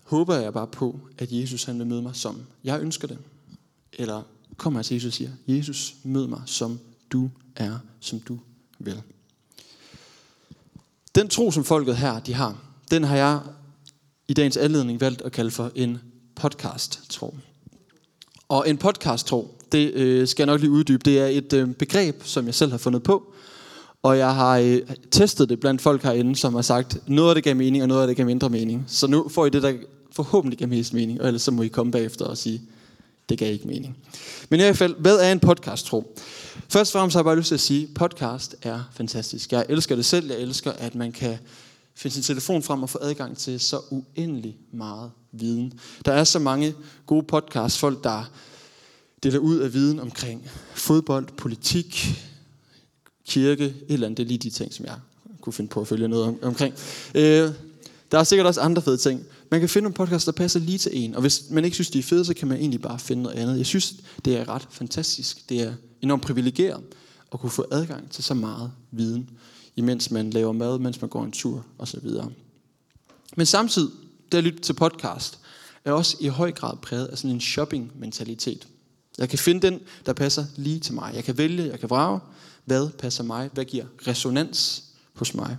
Håber 0.04 0.36
jeg 0.36 0.54
bare 0.54 0.68
på, 0.68 1.00
at 1.18 1.32
Jesus 1.32 1.64
han 1.64 1.80
vil 1.80 1.88
møde 1.88 2.02
mig, 2.02 2.16
som 2.16 2.42
jeg 2.64 2.82
ønsker 2.82 3.08
det? 3.08 3.18
Eller 3.96 4.22
kommer 4.58 4.80
jeg 4.80 4.86
til 4.86 4.96
Jesus 4.96 5.08
og 5.08 5.14
siger, 5.14 5.30
Jesus, 5.48 5.96
mød 6.04 6.28
mig, 6.28 6.42
som 6.46 6.80
du 7.12 7.30
er, 7.56 7.78
som 8.00 8.20
du 8.20 8.40
vil. 8.80 9.02
Den 11.16 11.28
tro, 11.28 11.52
som 11.52 11.64
folket 11.64 11.98
her 11.98 12.20
de 12.20 12.34
har, 12.34 12.62
den 12.92 13.04
har 13.04 13.16
jeg 13.16 13.40
i 14.28 14.34
dagens 14.34 14.58
anledning 14.58 15.02
valgt 15.02 15.22
at 15.22 15.32
kalde 15.32 15.52
for 15.52 15.72
en 15.76 15.98
podcast-tro. 16.36 17.36
Og 18.48 18.70
en 18.70 18.78
podcast-tro, 18.78 19.58
det 19.72 19.94
øh, 19.94 20.28
skal 20.28 20.44
jeg 20.44 20.54
nok 20.54 20.62
lige 20.62 20.72
uddybe, 20.72 21.02
det 21.06 21.20
er 21.20 21.28
et 21.28 21.54
øh, 21.54 21.74
begreb, 21.74 22.24
som 22.24 22.46
jeg 22.46 22.56
selv 22.56 22.72
har 22.72 22.78
fundet 22.78 23.04
på, 23.04 23.34
og 24.04 24.18
jeg 24.18 24.36
har 24.36 24.58
øh, 24.58 24.82
testet 25.12 25.50
det 25.50 25.60
blandt 25.60 25.82
folk 25.82 26.04
herinde, 26.04 26.36
som 26.36 26.54
har 26.54 26.62
sagt, 26.62 26.98
noget 27.08 27.30
af 27.30 27.36
det 27.36 27.44
gav 27.44 27.56
mening, 27.56 27.84
og 27.84 27.88
noget 27.88 28.02
af 28.02 28.08
det 28.08 28.18
gav 28.18 28.26
mindre 28.26 28.50
mening. 28.50 28.86
Så 28.88 29.08
nu 29.08 29.30
får 29.30 29.46
I 29.46 29.50
det, 29.50 29.64
der 29.64 29.74
forhåbentlig 30.12 30.60
gav 30.60 30.68
mest 30.68 30.94
mening, 30.94 31.22
og 31.22 31.28
ellers 31.28 31.42
så 31.42 31.52
må 31.52 31.62
I 31.62 31.68
komme 31.68 31.92
bagefter 31.92 32.26
og 32.26 32.38
sige, 32.38 32.62
det 33.30 33.38
gav 33.38 33.54
ikke 33.54 33.68
mening. 33.68 33.98
Men 34.50 34.60
i 34.60 34.64
hvert 34.64 34.78
fald, 34.78 34.96
hvad 35.00 35.18
er 35.18 35.32
en 35.32 35.40
podcast, 35.40 35.86
tro? 35.86 36.18
Først 36.70 36.96
og 36.96 37.00
fremmest 37.00 37.16
har 37.16 37.20
jeg 37.20 37.26
bare 37.26 37.38
lyst 37.38 37.48
til 37.48 37.56
at 37.56 37.62
sige, 37.62 37.88
podcast 37.96 38.56
er 38.62 38.84
fantastisk. 38.94 39.52
Jeg 39.52 39.66
elsker 39.70 39.96
det 39.96 40.06
selv. 40.06 40.32
Jeg 40.32 40.40
elsker, 40.40 40.72
at 40.72 40.96
man 40.96 41.12
kan 41.12 41.38
finde 41.96 42.14
sin 42.14 42.24
telefon 42.24 42.64
frem 42.64 42.84
og 42.84 42.90
få 42.90 43.00
adgang 43.02 43.38
til 43.38 43.60
så 43.60 43.80
uendelig 43.92 44.58
meget 44.72 45.12
viden. 45.32 45.80
Der 46.06 46.14
er 46.14 46.24
så 46.24 46.40
mange 46.40 46.76
gode 47.06 47.24
podcasts, 47.24 47.80
folk 47.80 48.04
der 48.04 48.32
deler 49.24 49.40
ud 49.40 49.58
af 49.58 49.74
viden 49.74 50.00
omkring 50.00 50.50
fodbold, 50.74 51.28
politik, 51.38 52.22
kirke, 53.28 53.66
et 53.66 53.76
eller 53.90 54.08
andet. 54.08 54.18
Det 54.18 54.24
er 54.24 54.28
lige 54.28 54.38
de 54.38 54.50
ting, 54.50 54.74
som 54.74 54.86
jeg 54.86 54.96
kunne 55.42 55.54
finde 55.54 55.70
på 55.70 55.82
at 55.82 55.88
følge 55.88 56.08
noget 56.08 56.26
om, 56.26 56.40
omkring. 56.42 56.74
Øh, 57.16 57.50
der 58.12 58.20
er 58.20 58.24
sikkert 58.24 58.48
også 58.48 58.62
andre 58.62 58.82
fede 58.82 58.98
ting. 58.98 59.26
Man 59.56 59.60
kan 59.60 59.70
finde 59.70 59.84
nogle 59.84 59.96
podcasts, 59.96 60.26
der 60.26 60.32
passer 60.32 60.60
lige 60.60 60.78
til 60.78 60.92
en. 60.94 61.16
Og 61.16 61.22
hvis 61.22 61.44
man 61.50 61.66
ikke 61.66 61.76
synes, 61.76 61.90
de 61.90 62.00
er 62.00 62.04
fede, 62.04 62.26
så 62.26 62.34
kan 62.34 62.48
man 62.48 62.58
egentlig 62.58 62.82
bare 62.82 63.00
finde 63.00 63.24
noget 63.24 63.36
andet. 63.36 63.58
Jeg 63.58 63.66
synes, 63.66 63.96
det 64.26 64.38
er 64.38 64.50
ret 64.50 64.68
fantastisk. 64.72 65.50
Det 65.50 65.62
er 65.62 65.74
enormt 66.02 66.22
privilegeret 66.22 66.84
at 67.34 67.40
kunne 67.40 67.50
få 67.50 67.66
adgang 67.72 68.12
til 68.12 68.24
så 68.24 68.34
meget 68.34 68.72
viden, 68.92 69.30
imens 69.76 70.12
man 70.12 70.30
laver 70.30 70.52
mad, 70.52 70.80
mens 70.80 71.02
man 71.02 71.10
går 71.10 71.24
en 71.24 71.32
tur 71.32 71.66
osv. 71.78 72.10
Men 73.38 73.46
samtidig, 73.46 73.90
det 74.32 74.38
at 74.38 74.44
lytte 74.44 74.60
til 74.60 74.74
podcast, 74.74 75.40
er 75.86 75.92
også 75.92 76.18
i 76.20 76.28
høj 76.28 76.52
grad 76.52 76.78
præget 76.78 77.06
af 77.06 77.18
sådan 77.18 77.32
en 77.32 77.42
shopping-mentalitet. 77.42 78.68
Jeg 79.18 79.30
kan 79.30 79.40
finde 79.40 79.68
den, 79.68 79.80
der 80.06 80.14
passer 80.14 80.46
lige 80.56 80.80
til 80.80 80.94
mig. 80.94 81.12
Jeg 81.16 81.24
kan 81.24 81.38
vælge, 81.38 81.64
jeg 81.64 81.80
kan 81.80 81.90
vrage, 81.90 82.20
hvad 82.66 82.90
passer 82.90 83.24
mig, 83.24 83.50
hvad 83.54 83.66
giver 83.66 83.86
resonans 84.08 84.84
hos 85.14 85.34
mig. 85.34 85.58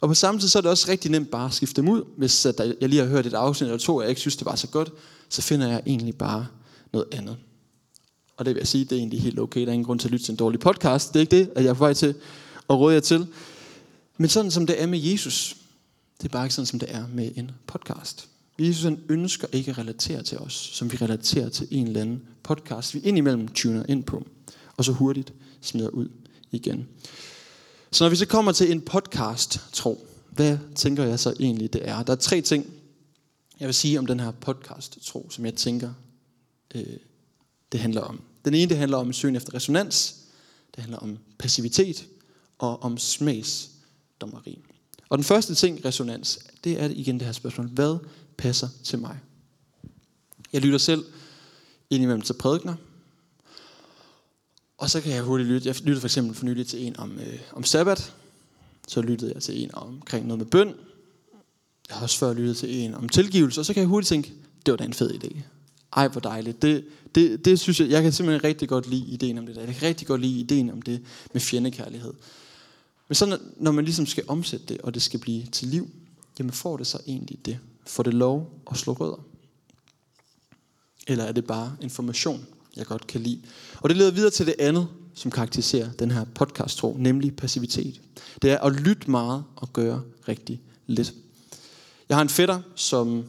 Og 0.00 0.08
på 0.08 0.14
samme 0.14 0.40
tid 0.40 0.48
så 0.48 0.58
er 0.58 0.62
det 0.62 0.70
også 0.70 0.90
rigtig 0.90 1.10
nemt 1.10 1.30
bare 1.30 1.46
at 1.46 1.54
skifte 1.54 1.82
dem 1.82 1.88
ud. 1.88 2.02
Hvis 2.16 2.46
øh, 2.46 2.54
at 2.58 2.74
jeg 2.80 2.88
lige 2.88 3.02
har 3.02 3.08
hørt 3.08 3.26
et 3.26 3.34
afsnit 3.34 3.68
eller 3.68 3.78
to, 3.78 3.96
og 3.96 4.02
jeg 4.02 4.08
ikke 4.08 4.20
synes, 4.20 4.36
det 4.36 4.46
var 4.46 4.54
så 4.54 4.66
godt, 4.66 4.92
så 5.28 5.42
finder 5.42 5.68
jeg 5.68 5.82
egentlig 5.86 6.18
bare 6.18 6.46
noget 6.92 7.06
andet. 7.12 7.36
Og 8.36 8.44
det 8.44 8.54
vil 8.54 8.60
jeg 8.60 8.68
sige, 8.68 8.84
det 8.84 8.92
er 8.92 8.96
egentlig 8.96 9.20
helt 9.22 9.38
okay. 9.38 9.60
Der 9.60 9.66
er 9.66 9.72
ingen 9.72 9.86
grund 9.86 10.00
til 10.00 10.08
at 10.08 10.12
lytte 10.12 10.24
til 10.24 10.32
en 10.32 10.36
dårlig 10.36 10.60
podcast. 10.60 11.08
Det 11.08 11.16
er 11.16 11.20
ikke 11.20 11.36
det, 11.36 11.50
at 11.56 11.64
jeg 11.64 11.70
er 11.70 11.74
på 11.74 11.78
vej 11.78 11.92
til 11.92 12.14
at 12.70 12.76
råde 12.78 12.94
jer 12.94 13.00
til. 13.00 13.26
Men 14.18 14.28
sådan 14.28 14.50
som 14.50 14.66
det 14.66 14.82
er 14.82 14.86
med 14.86 14.98
Jesus, 14.98 15.56
det 16.18 16.24
er 16.24 16.28
bare 16.28 16.44
ikke 16.44 16.54
sådan, 16.54 16.66
som 16.66 16.78
det 16.78 16.94
er 16.94 17.04
med 17.14 17.30
en 17.36 17.50
podcast. 17.66 18.28
Jesus 18.58 18.84
han 18.84 19.00
ønsker 19.08 19.48
ikke 19.52 19.70
at 19.70 19.78
relatere 19.78 20.22
til 20.22 20.38
os, 20.38 20.52
som 20.52 20.92
vi 20.92 20.96
relaterer 20.96 21.48
til 21.48 21.68
en 21.70 21.86
eller 21.86 22.00
anden 22.00 22.22
podcast, 22.42 22.94
vi 22.94 23.00
indimellem 23.00 23.48
tuner 23.48 23.82
ind 23.88 24.04
på, 24.04 24.26
og 24.76 24.84
så 24.84 24.92
hurtigt 24.92 25.32
smider 25.60 25.88
ud 25.88 26.08
igen. 26.50 26.88
Så 27.90 28.04
når 28.04 28.08
vi 28.08 28.16
så 28.16 28.26
kommer 28.26 28.52
til 28.52 28.72
en 28.72 28.80
podcast, 28.80 29.60
tro, 29.72 30.06
hvad 30.30 30.58
tænker 30.74 31.04
jeg 31.04 31.18
så 31.18 31.34
egentlig, 31.40 31.72
det 31.72 31.88
er? 31.88 32.02
Der 32.02 32.12
er 32.12 32.16
tre 32.16 32.40
ting, 32.40 32.66
jeg 33.60 33.66
vil 33.66 33.74
sige 33.74 33.98
om 33.98 34.06
den 34.06 34.20
her 34.20 34.30
podcast, 34.30 34.98
tro, 35.02 35.30
som 35.30 35.44
jeg 35.44 35.54
tænker, 35.54 35.92
øh, 36.74 36.96
det 37.72 37.80
handler 37.80 38.00
om. 38.00 38.22
Den 38.44 38.54
ene, 38.54 38.68
det 38.68 38.76
handler 38.76 38.96
om 38.96 39.12
søgen 39.12 39.36
efter 39.36 39.54
resonans. 39.54 40.16
Det 40.74 40.82
handler 40.82 40.98
om 40.98 41.18
passivitet 41.38 42.06
og 42.58 42.82
om 42.82 42.98
smagsdommeri. 42.98 44.58
Og 45.08 45.18
den 45.18 45.24
første 45.24 45.54
ting, 45.54 45.84
resonans, 45.84 46.38
det 46.64 46.82
er 46.82 46.88
igen 46.88 47.18
det 47.18 47.26
her 47.26 47.32
spørgsmål. 47.32 47.68
Hvad 47.68 47.98
passer 48.36 48.68
til 48.84 48.98
mig? 48.98 49.18
Jeg 50.52 50.60
lytter 50.60 50.78
selv 50.78 51.04
indimellem 51.90 52.22
til 52.22 52.32
prædikner. 52.32 52.74
Og 54.78 54.90
så 54.90 55.00
kan 55.00 55.12
jeg 55.12 55.22
hurtigt 55.22 55.48
lytte. 55.48 55.68
Jeg 55.68 55.76
lyttede 55.80 56.00
for 56.00 56.08
eksempel 56.08 56.34
for 56.34 56.44
nylig 56.44 56.66
til 56.66 56.86
en 56.86 56.96
om, 56.98 57.18
øh, 57.18 57.38
om 57.52 57.64
sabbat. 57.64 58.14
Så 58.88 59.02
lyttede 59.02 59.32
jeg 59.34 59.42
til 59.42 59.62
en 59.62 59.74
omkring 59.74 60.26
noget 60.26 60.38
med 60.38 60.46
bøn. 60.46 60.74
Jeg 61.88 61.96
har 61.96 62.02
også 62.02 62.18
før 62.18 62.32
lyttet 62.32 62.56
til 62.56 62.76
en 62.76 62.94
om 62.94 63.08
tilgivelse. 63.08 63.60
Og 63.60 63.66
så 63.66 63.74
kan 63.74 63.80
jeg 63.80 63.88
hurtigt 63.88 64.08
tænke, 64.08 64.32
det 64.66 64.72
var 64.72 64.76
da 64.76 64.84
en 64.84 64.92
fed 64.92 65.10
idé. 65.10 65.42
Ej, 65.96 66.08
hvor 66.08 66.20
dejligt. 66.20 66.62
Det, 66.62 66.84
det, 67.14 67.44
det 67.44 67.60
synes 67.60 67.80
jeg, 67.80 67.90
jeg 67.90 68.02
kan 68.02 68.12
simpelthen 68.12 68.44
rigtig 68.44 68.68
godt 68.68 68.90
lide 68.90 69.06
ideen 69.06 69.38
om 69.38 69.46
det 69.46 69.56
der. 69.56 69.62
Jeg 69.62 69.74
kan 69.74 69.88
rigtig 69.88 70.06
godt 70.06 70.20
lide 70.20 70.40
ideen 70.40 70.70
om 70.70 70.82
det 70.82 71.00
med 71.32 71.40
fjendekærlighed. 71.40 72.14
Men 73.08 73.14
så 73.14 73.38
når 73.56 73.72
man 73.72 73.84
ligesom 73.84 74.06
skal 74.06 74.24
omsætte 74.28 74.66
det, 74.66 74.80
og 74.80 74.94
det 74.94 75.02
skal 75.02 75.20
blive 75.20 75.46
til 75.46 75.68
liv, 75.68 75.90
jamen 76.38 76.52
får 76.52 76.76
det 76.76 76.86
så 76.86 76.98
egentlig 77.06 77.38
det? 77.44 77.58
Får 77.86 78.02
det 78.02 78.14
lov 78.14 78.62
at 78.70 78.76
slå 78.76 78.92
rødder? 78.92 79.24
Eller 81.06 81.24
er 81.24 81.32
det 81.32 81.44
bare 81.44 81.76
information, 81.80 82.46
jeg 82.76 82.86
godt 82.86 83.06
kan 83.06 83.20
lide? 83.20 83.40
Og 83.80 83.88
det 83.88 83.96
leder 83.96 84.10
videre 84.10 84.30
til 84.30 84.46
det 84.46 84.54
andet, 84.58 84.88
som 85.14 85.30
karakteriserer 85.30 85.88
den 85.98 86.10
her 86.10 86.24
podcast 86.34 86.78
tro, 86.78 86.96
nemlig 86.98 87.36
passivitet. 87.36 88.00
Det 88.42 88.50
er 88.50 88.58
at 88.58 88.72
lytte 88.72 89.10
meget 89.10 89.44
og 89.56 89.72
gøre 89.72 90.02
rigtig 90.28 90.60
lidt. 90.86 91.14
Jeg 92.08 92.16
har 92.16 92.22
en 92.22 92.28
fætter, 92.28 92.60
som 92.74 93.24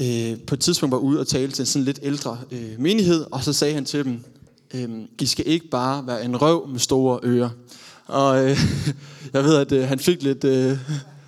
øh, 0.00 0.40
på 0.46 0.54
et 0.54 0.60
tidspunkt 0.60 0.92
var 0.92 0.98
ude 0.98 1.20
og 1.20 1.26
tale 1.26 1.52
til 1.52 1.62
en 1.62 1.66
sådan 1.66 1.84
lidt 1.84 1.98
ældre 2.02 2.40
øh, 2.50 2.80
menighed, 2.80 3.26
og 3.30 3.44
så 3.44 3.52
sagde 3.52 3.74
han 3.74 3.84
til 3.84 4.04
dem, 4.04 4.24
øh, 4.74 4.88
I 5.20 5.26
skal 5.26 5.48
ikke 5.48 5.68
bare 5.68 6.06
være 6.06 6.24
en 6.24 6.42
røv 6.42 6.68
med 6.68 6.78
store 6.78 7.20
ører. 7.22 7.50
Og 8.06 8.44
øh, 8.44 8.58
jeg 9.32 9.44
ved, 9.44 9.56
at 9.56 9.72
øh, 9.72 9.88
han 9.88 9.98
fik 9.98 10.22
lidt, 10.22 10.44
øh, 10.44 10.78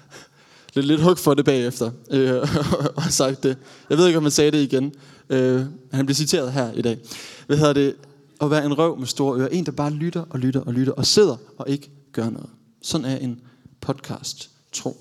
lidt, 0.75 0.87
lidt 0.87 1.03
hug 1.03 1.19
for 1.19 1.35
det 1.35 1.45
bagefter, 1.45 1.91
øh, 2.11 2.35
og 2.97 3.03
sagt 3.11 3.43
det. 3.43 3.57
Jeg 3.91 3.99
ved 3.99 4.07
ikke, 4.07 4.17
om 4.17 4.25
han 4.25 4.33
sagde 4.33 4.51
det 4.51 4.63
igen. 4.63 4.93
Øh, 5.31 5.65
han 5.93 6.07
blev 6.07 6.15
citeret 6.15 6.53
her 6.53 6.73
i 6.73 6.83
dag. 6.83 6.99
Hvad 7.47 7.57
hedder 7.57 7.73
det? 7.73 7.97
At 8.41 8.51
være 8.51 8.65
en 8.65 8.79
røv 8.79 8.99
med 8.99 9.07
store 9.07 9.41
ører. 9.41 9.49
En, 9.49 9.67
der 9.67 9.73
bare 9.73 9.91
lytter 9.91 10.25
og 10.31 10.39
lytter 10.39 10.61
og 10.61 10.75
lytter, 10.75 10.93
og 10.93 11.07
sidder 11.07 11.37
og 11.57 11.69
ikke 11.69 11.91
gør 12.13 12.31
noget. 12.31 12.51
Sådan 12.83 13.05
er 13.05 13.17
en 13.17 13.41
podcast 13.81 14.51
tro. 14.73 14.97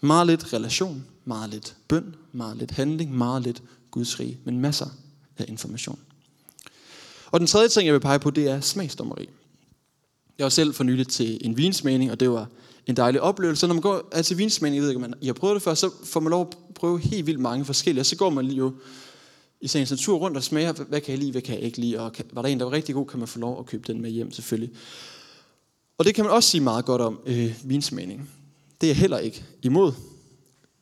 Meget 0.00 0.26
lidt 0.26 0.52
relation, 0.52 1.04
meget 1.24 1.50
lidt 1.50 1.76
bøn, 1.88 2.14
meget 2.32 2.56
lidt 2.56 2.70
handling, 2.70 3.16
meget 3.16 3.42
lidt 3.42 3.62
Guds 3.90 4.20
rige, 4.20 4.38
men 4.44 4.60
masser 4.60 4.86
af 5.38 5.44
information. 5.48 5.98
Og 7.30 7.40
den 7.40 7.46
tredje 7.46 7.68
ting, 7.68 7.86
jeg 7.86 7.94
vil 7.94 8.00
pege 8.00 8.18
på, 8.18 8.30
det 8.30 8.48
er 8.48 8.60
smagsdommeri. 8.60 9.28
Jeg 10.38 10.44
var 10.44 10.50
selv 10.50 10.74
for 10.74 10.84
nylig 10.84 11.08
til 11.08 11.38
en 11.40 11.56
vinsmagning, 11.56 12.10
og 12.10 12.20
det 12.20 12.30
var 12.30 12.48
en 12.86 12.96
dejlig 12.96 13.20
oplevelse. 13.20 13.66
Når 13.66 13.74
man 13.74 13.82
går 13.82 14.08
altså 14.12 14.28
til 14.28 14.38
vinsmagning, 14.38 14.76
jeg 14.76 14.82
ved 14.82 14.90
ikke, 14.90 15.04
om 15.04 15.10
man, 15.10 15.14
I 15.20 15.26
har 15.26 15.32
prøvet 15.32 15.54
det 15.54 15.62
før, 15.62 15.74
så 15.74 15.90
får 16.04 16.20
man 16.20 16.30
lov 16.30 16.40
at 16.50 16.74
prøve 16.74 17.00
helt 17.00 17.26
vildt 17.26 17.40
mange 17.40 17.64
forskellige. 17.64 18.02
Og 18.02 18.06
så 18.06 18.16
går 18.16 18.30
man 18.30 18.46
jo 18.46 18.72
i 19.62 19.68
sagens 19.68 19.90
natur 19.90 20.18
rundt 20.18 20.36
og 20.36 20.42
smager, 20.42 20.72
hvad 20.72 21.00
kan 21.00 21.10
jeg 21.12 21.18
lide, 21.18 21.32
hvad 21.32 21.42
kan 21.42 21.54
jeg 21.54 21.62
ikke 21.62 21.78
lide. 21.78 22.00
Og 22.00 22.12
kan, 22.12 22.24
var 22.32 22.42
der 22.42 22.48
en, 22.48 22.58
der 22.58 22.64
var 22.64 22.72
rigtig 22.72 22.94
god, 22.94 23.06
kan 23.06 23.18
man 23.18 23.28
få 23.28 23.38
lov 23.38 23.58
at 23.58 23.66
købe 23.66 23.92
den 23.92 24.02
med 24.02 24.10
hjem 24.10 24.32
selvfølgelig. 24.32 24.76
Og 25.98 26.04
det 26.04 26.14
kan 26.14 26.24
man 26.24 26.32
også 26.32 26.48
sige 26.48 26.60
meget 26.60 26.84
godt 26.84 27.02
om 27.02 27.20
øh, 27.26 27.56
vinsmagning. 27.64 28.30
Det 28.80 28.86
er 28.86 28.90
jeg 28.90 28.96
heller 28.96 29.18
ikke 29.18 29.44
imod. 29.62 29.92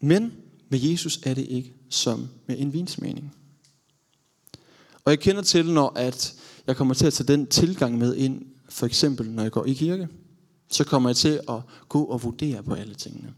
Men 0.00 0.32
med 0.68 0.78
Jesus 0.78 1.20
er 1.22 1.34
det 1.34 1.46
ikke 1.48 1.74
som 1.88 2.28
med 2.46 2.58
en 2.58 2.72
vinsmagning. 2.72 3.34
Og 5.04 5.10
jeg 5.10 5.20
kender 5.20 5.42
til, 5.42 5.66
når 5.66 5.92
at 5.96 6.34
jeg 6.66 6.76
kommer 6.76 6.94
til 6.94 7.06
at 7.06 7.12
tage 7.12 7.32
den 7.32 7.46
tilgang 7.46 7.98
med 7.98 8.16
ind, 8.16 8.42
for 8.68 8.86
eksempel 8.86 9.30
når 9.30 9.42
jeg 9.42 9.52
går 9.52 9.64
i 9.64 9.72
kirke, 9.72 10.08
så 10.70 10.84
kommer 10.84 11.08
jeg 11.08 11.16
til 11.16 11.40
at 11.48 11.60
gå 11.88 12.04
og 12.04 12.22
vurdere 12.22 12.62
på 12.62 12.74
alle 12.74 12.94
tingene. 12.94 13.34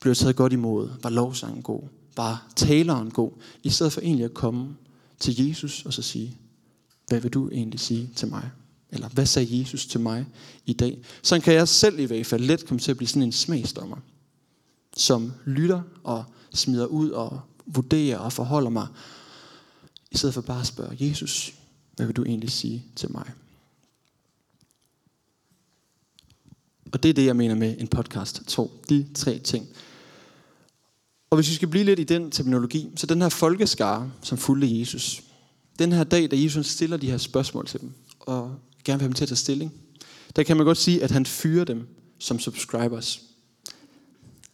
Bliver 0.00 0.14
taget 0.14 0.36
godt 0.36 0.52
imod? 0.52 0.88
Var 1.02 1.10
lovsangen 1.10 1.62
god? 1.62 1.82
Var 2.16 2.52
taleren 2.56 3.10
god? 3.10 3.30
I 3.62 3.70
stedet 3.70 3.92
for 3.92 4.00
egentlig 4.00 4.24
at 4.24 4.34
komme 4.34 4.76
til 5.18 5.48
Jesus 5.48 5.86
og 5.86 5.92
så 5.92 6.02
sige, 6.02 6.36
hvad 7.08 7.20
vil 7.20 7.30
du 7.30 7.50
egentlig 7.50 7.80
sige 7.80 8.10
til 8.16 8.28
mig? 8.28 8.50
Eller 8.90 9.08
hvad 9.08 9.26
sagde 9.26 9.60
Jesus 9.60 9.86
til 9.86 10.00
mig 10.00 10.26
i 10.66 10.72
dag? 10.72 10.98
Så 11.22 11.40
kan 11.40 11.54
jeg 11.54 11.68
selv 11.68 11.98
i 11.98 12.04
hvert 12.04 12.26
fald 12.26 12.44
let 12.44 12.66
komme 12.66 12.80
til 12.80 12.90
at 12.90 12.96
blive 12.96 13.08
sådan 13.08 13.22
en 13.22 13.32
smagsdommer, 13.32 13.96
som 14.96 15.32
lytter 15.44 15.82
og 16.04 16.24
smider 16.54 16.86
ud 16.86 17.10
og 17.10 17.40
vurderer 17.66 18.18
og 18.18 18.32
forholder 18.32 18.70
mig, 18.70 18.86
i 20.10 20.16
stedet 20.16 20.34
for 20.34 20.40
bare 20.40 20.60
at 20.60 20.66
spørge, 20.66 20.96
Jesus, 21.00 21.54
hvad 21.96 22.06
vil 22.06 22.16
du 22.16 22.24
egentlig 22.24 22.50
sige 22.50 22.84
til 22.96 23.12
mig? 23.12 23.30
Og 26.92 27.02
det 27.02 27.08
er 27.08 27.14
det, 27.14 27.26
jeg 27.26 27.36
mener 27.36 27.54
med 27.54 27.74
en 27.78 27.88
podcast. 27.88 28.42
To. 28.46 28.70
De 28.88 29.06
tre 29.14 29.38
ting. 29.38 29.68
Og 31.34 31.36
hvis 31.36 31.50
vi 31.50 31.54
skal 31.54 31.68
blive 31.68 31.84
lidt 31.84 32.00
i 32.00 32.04
den 32.04 32.30
terminologi, 32.30 32.90
så 32.96 33.06
den 33.06 33.22
her 33.22 33.28
folkeskare, 33.28 34.12
som 34.22 34.38
fulgte 34.38 34.78
Jesus, 34.78 35.22
den 35.78 35.92
her 35.92 36.04
dag, 36.04 36.30
da 36.30 36.36
Jesus 36.42 36.66
stiller 36.66 36.96
de 36.96 37.10
her 37.10 37.18
spørgsmål 37.18 37.66
til 37.66 37.80
dem, 37.80 37.92
og 38.20 38.58
gerne 38.84 38.98
vil 38.98 39.02
have 39.02 39.08
dem 39.08 39.12
til 39.12 39.24
at 39.24 39.28
tage 39.28 39.36
stilling, 39.36 39.72
der 40.36 40.42
kan 40.42 40.56
man 40.56 40.66
godt 40.66 40.78
sige, 40.78 41.02
at 41.02 41.10
han 41.10 41.26
fyrer 41.26 41.64
dem 41.64 41.86
som 42.18 42.38
subscribers. 42.38 43.20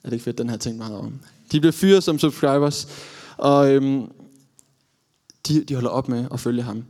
Er 0.02 0.08
det 0.08 0.12
ikke 0.12 0.24
fedt, 0.24 0.38
den 0.38 0.50
her 0.50 0.56
ting 0.56 0.78
meget 0.78 0.96
om? 0.96 1.20
De 1.52 1.60
bliver 1.60 1.72
fyret 1.72 2.04
som 2.04 2.18
subscribers, 2.18 2.88
og 3.36 3.72
øhm, 3.72 4.12
de, 5.48 5.64
de 5.64 5.74
holder 5.74 5.90
op 5.90 6.08
med 6.08 6.26
at 6.32 6.40
følge 6.40 6.62
ham. 6.62 6.84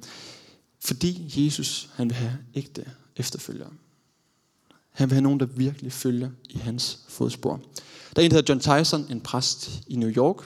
Fordi 0.85 1.33
Jesus, 1.37 1.89
han 1.95 2.09
vil 2.09 2.17
have 2.17 2.39
ægte 2.55 2.85
efterfølgere. 3.17 3.71
Han 4.91 5.11
vil 5.11 5.15
have 5.15 5.23
nogen, 5.23 5.41
der 5.41 5.47
virkelig 5.47 5.93
følger 5.93 6.31
i 6.51 6.59
hans 6.59 6.99
fodspor. 7.09 7.61
Der 8.17 8.23
er 8.23 8.25
en, 8.25 8.31
der 8.31 8.37
hedder 8.37 8.55
John 8.55 8.85
Tyson, 8.85 9.07
en 9.11 9.21
præst 9.21 9.83
i 9.87 9.97
New 9.97 10.11
York. 10.11 10.37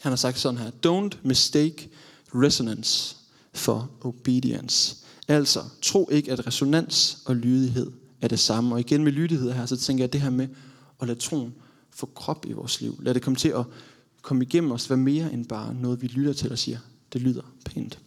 Han 0.00 0.12
har 0.12 0.16
sagt 0.16 0.38
sådan 0.38 0.58
her, 0.58 0.70
Don't 0.86 1.16
mistake 1.22 1.90
resonance 2.34 3.16
for 3.54 3.90
obedience. 4.00 4.96
Altså, 5.28 5.60
tro 5.82 6.08
ikke, 6.12 6.32
at 6.32 6.46
resonans 6.46 7.18
og 7.26 7.36
lydighed 7.36 7.92
er 8.20 8.28
det 8.28 8.38
samme. 8.38 8.74
Og 8.74 8.80
igen 8.80 9.04
med 9.04 9.12
lydighed 9.12 9.52
her, 9.52 9.66
så 9.66 9.76
tænker 9.76 10.04
jeg, 10.04 10.12
det 10.12 10.20
her 10.20 10.30
med 10.30 10.48
at 11.00 11.06
lade 11.06 11.18
troen 11.18 11.54
få 11.90 12.06
krop 12.14 12.46
i 12.48 12.52
vores 12.52 12.80
liv. 12.80 12.98
Lad 13.02 13.14
det 13.14 13.22
komme 13.22 13.36
til 13.36 13.48
at 13.48 13.64
komme 14.22 14.44
igennem 14.44 14.72
os, 14.72 14.90
være 14.90 14.96
mere 14.96 15.32
end 15.32 15.46
bare 15.46 15.74
noget, 15.74 16.02
vi 16.02 16.06
lytter 16.06 16.32
til 16.32 16.52
og 16.52 16.58
siger, 16.58 16.78
det 17.12 17.20
lyder 17.20 17.42
pænt. 17.64 17.98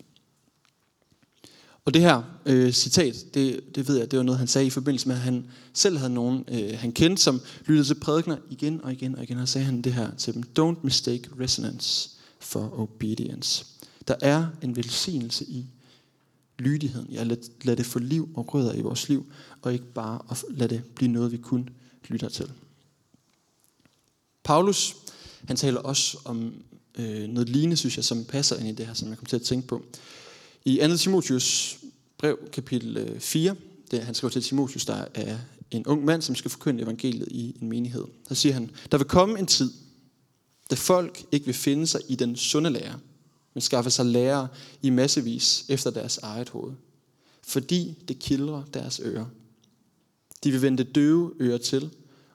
Og 1.88 1.94
det 1.94 2.02
her 2.02 2.24
øh, 2.46 2.72
citat, 2.72 3.16
det, 3.34 3.76
det 3.76 3.88
ved 3.88 3.98
jeg, 3.98 4.12
det 4.12 4.18
var 4.18 4.24
noget, 4.24 4.40
han 4.40 4.48
sagde 4.48 4.68
i 4.68 4.70
forbindelse 4.70 5.08
med, 5.08 5.16
at 5.16 5.22
han 5.22 5.46
selv 5.74 5.98
havde 5.98 6.14
nogen, 6.14 6.46
øh, 6.48 6.80
han 6.80 6.92
kendte, 6.92 7.24
som 7.24 7.42
lyttede 7.66 7.88
til 7.88 7.96
prædikner 7.96 8.38
igen 8.50 8.84
og 8.84 8.92
igen 8.92 9.16
og 9.16 9.24
igen, 9.24 9.38
og 9.38 9.48
sagde 9.48 9.66
han 9.66 9.82
det 9.82 9.94
her 9.94 10.16
til 10.16 10.34
dem. 10.34 10.44
Don't 10.60 10.80
mistake 10.84 11.30
resonance 11.40 12.10
for 12.40 12.80
obedience. 12.80 13.66
Der 14.08 14.16
er 14.22 14.48
en 14.62 14.76
velsignelse 14.76 15.46
i 15.46 15.66
lydigheden. 16.60 17.08
Jeg 17.12 17.26
lad, 17.26 17.38
lad 17.64 17.76
det 17.76 17.86
få 17.86 18.00
liv 18.00 18.30
og 18.36 18.54
rødder 18.54 18.74
i 18.74 18.82
vores 18.82 19.10
liv, 19.10 19.26
og 19.62 19.74
ikke 19.74 19.94
bare 19.94 20.20
at 20.32 20.44
lade 20.50 20.76
det 20.76 20.84
blive 20.96 21.12
noget, 21.12 21.32
vi 21.32 21.38
kun 21.38 21.70
lytter 22.08 22.30
til. 22.30 22.52
Paulus, 24.44 24.96
han 25.48 25.58
taler 25.58 25.80
også 25.80 26.18
om 26.26 26.54
øh, 26.98 27.28
noget 27.28 27.50
lignende, 27.50 27.78
synes 27.78 27.98
jeg, 27.98 28.06
som 28.06 28.26
passer 28.26 28.56
ind 28.56 28.68
i 28.68 28.72
det 28.72 28.88
her, 28.88 28.94
som 28.94 29.10
jeg 29.10 29.18
kom 29.18 29.26
til 29.26 29.36
at 29.36 29.42
tænke 29.42 29.68
på. 29.68 29.86
I 30.66 30.80
2. 30.88 30.98
Timotius 30.98 31.78
brev, 32.18 32.50
kapitel 32.52 32.98
øh, 32.98 33.20
4, 33.20 33.56
det, 33.92 34.00
han 34.00 34.16
skriver 34.16 34.32
til 34.32 34.42
Timotius, 34.42 34.86
der 34.86 35.06
er 35.14 35.38
en 35.72 35.86
ung 35.86 36.06
mand, 36.06 36.22
som 36.22 36.36
skal 36.36 36.52
forkynde 36.52 36.84
evangeliet 36.84 37.28
i 37.32 37.56
en 37.62 37.70
menighed. 37.70 38.06
Så 38.30 38.36
siger 38.36 38.54
han, 38.54 38.72
der 38.92 38.98
vil 38.98 39.08
komme 39.08 39.40
en 39.40 39.46
tid, 39.46 39.72
da 40.70 40.76
folk 40.76 41.24
ikke 41.32 41.46
vil 41.46 41.56
finde 41.56 41.88
sig 41.88 42.02
i 42.08 42.16
den 42.16 42.36
sunde 42.36 42.70
lære, 42.70 43.00
men 43.54 43.62
skaffe 43.62 43.90
sig 43.90 44.06
lærere 44.06 44.48
i 44.82 44.90
massevis 44.90 45.66
efter 45.70 45.90
deres 45.90 46.18
eget 46.18 46.50
hoved. 46.50 46.74
Fordi 47.42 47.96
det 48.08 48.20
kildrer 48.20 48.64
deres 48.74 49.02
ører. 49.04 49.26
De 50.44 50.52
vil 50.52 50.62
vende 50.62 50.84
døve 50.84 51.34
ører 51.40 51.58
til, 51.58 51.90